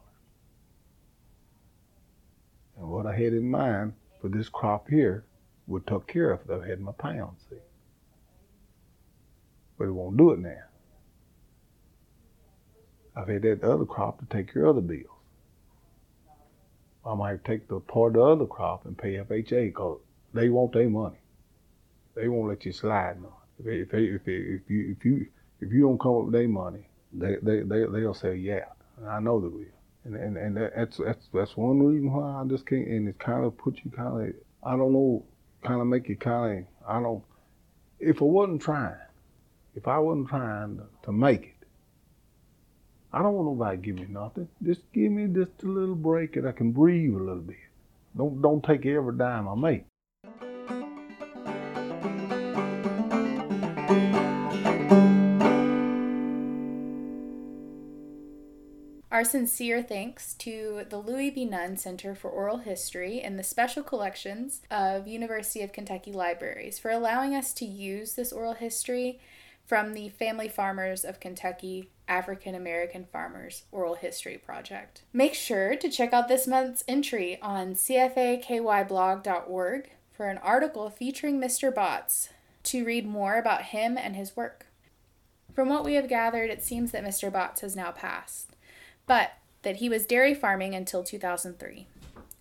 [2.78, 3.94] And what I had in mind
[4.28, 5.24] for this crop here
[5.68, 7.60] would took care of if I had my pound seed.
[9.78, 10.64] But it won't do it now.
[13.16, 15.06] I've had that other crop to take care of the bills.
[17.06, 20.00] I might take the part of the other crop and pay FHA because
[20.34, 21.20] they want their money.
[22.16, 23.34] They won't let you slide no.
[23.60, 25.28] If, if, if, if, you if you
[25.62, 28.66] if you don't come up with their money, they they they they'll say yeah.
[28.98, 29.77] And I know they will.
[30.08, 32.88] And and and that's that's that's one reason why I just can't.
[32.88, 34.34] And it kind of put you kind of
[34.64, 35.26] I don't know,
[35.64, 37.24] kind of make you kind of I don't.
[38.00, 38.96] If I wasn't trying,
[39.76, 41.68] if I wasn't trying to, to make it,
[43.12, 44.48] I don't want nobody to give me nothing.
[44.64, 47.58] Just give me just a little break that I can breathe a little bit.
[48.16, 49.84] Don't don't take every dime I make.
[59.18, 61.44] Our sincere thanks to the Louie B.
[61.44, 66.92] Nunn Center for Oral History and the special collections of University of Kentucky Libraries for
[66.92, 69.20] allowing us to use this oral history
[69.66, 75.02] from the Family Farmers of Kentucky African American Farmers Oral History Project.
[75.12, 81.74] Make sure to check out this month's entry on cfakyblog.org for an article featuring Mr.
[81.74, 82.30] Botts
[82.66, 84.68] to read more about him and his work.
[85.56, 87.32] From what we have gathered, it seems that Mr.
[87.32, 88.52] Botts has now passed,
[89.08, 89.32] but
[89.64, 91.88] that he was dairy farming until 2003.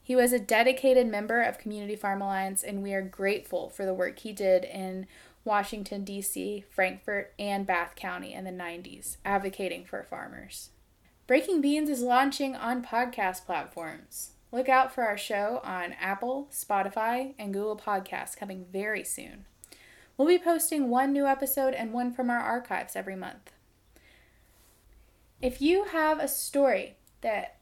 [0.03, 3.95] He was a dedicated member of Community Farm Alliance, and we are grateful for the
[3.95, 5.07] work he did in
[5.45, 10.71] Washington, D.C., Frankfort, and Bath County in the 90s, advocating for farmers.
[11.27, 14.31] Breaking Beans is launching on podcast platforms.
[14.53, 19.47] Look out for our show on Apple, Spotify, and Google Podcasts coming very soon.
[20.17, 23.51] We'll be posting one new episode and one from our archives every month.
[25.47, 27.59] If you have a story that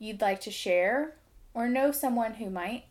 [0.00, 1.14] you'd like to share
[1.54, 2.86] or know someone who might,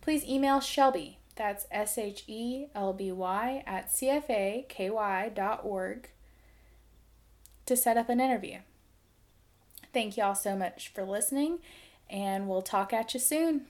[0.00, 5.28] please email Shelby that's S H E L B Y at cfaky.org
[7.66, 8.60] to set up an interview.
[9.92, 11.58] Thank you all so much for listening,
[12.08, 13.66] and we'll talk at you soon.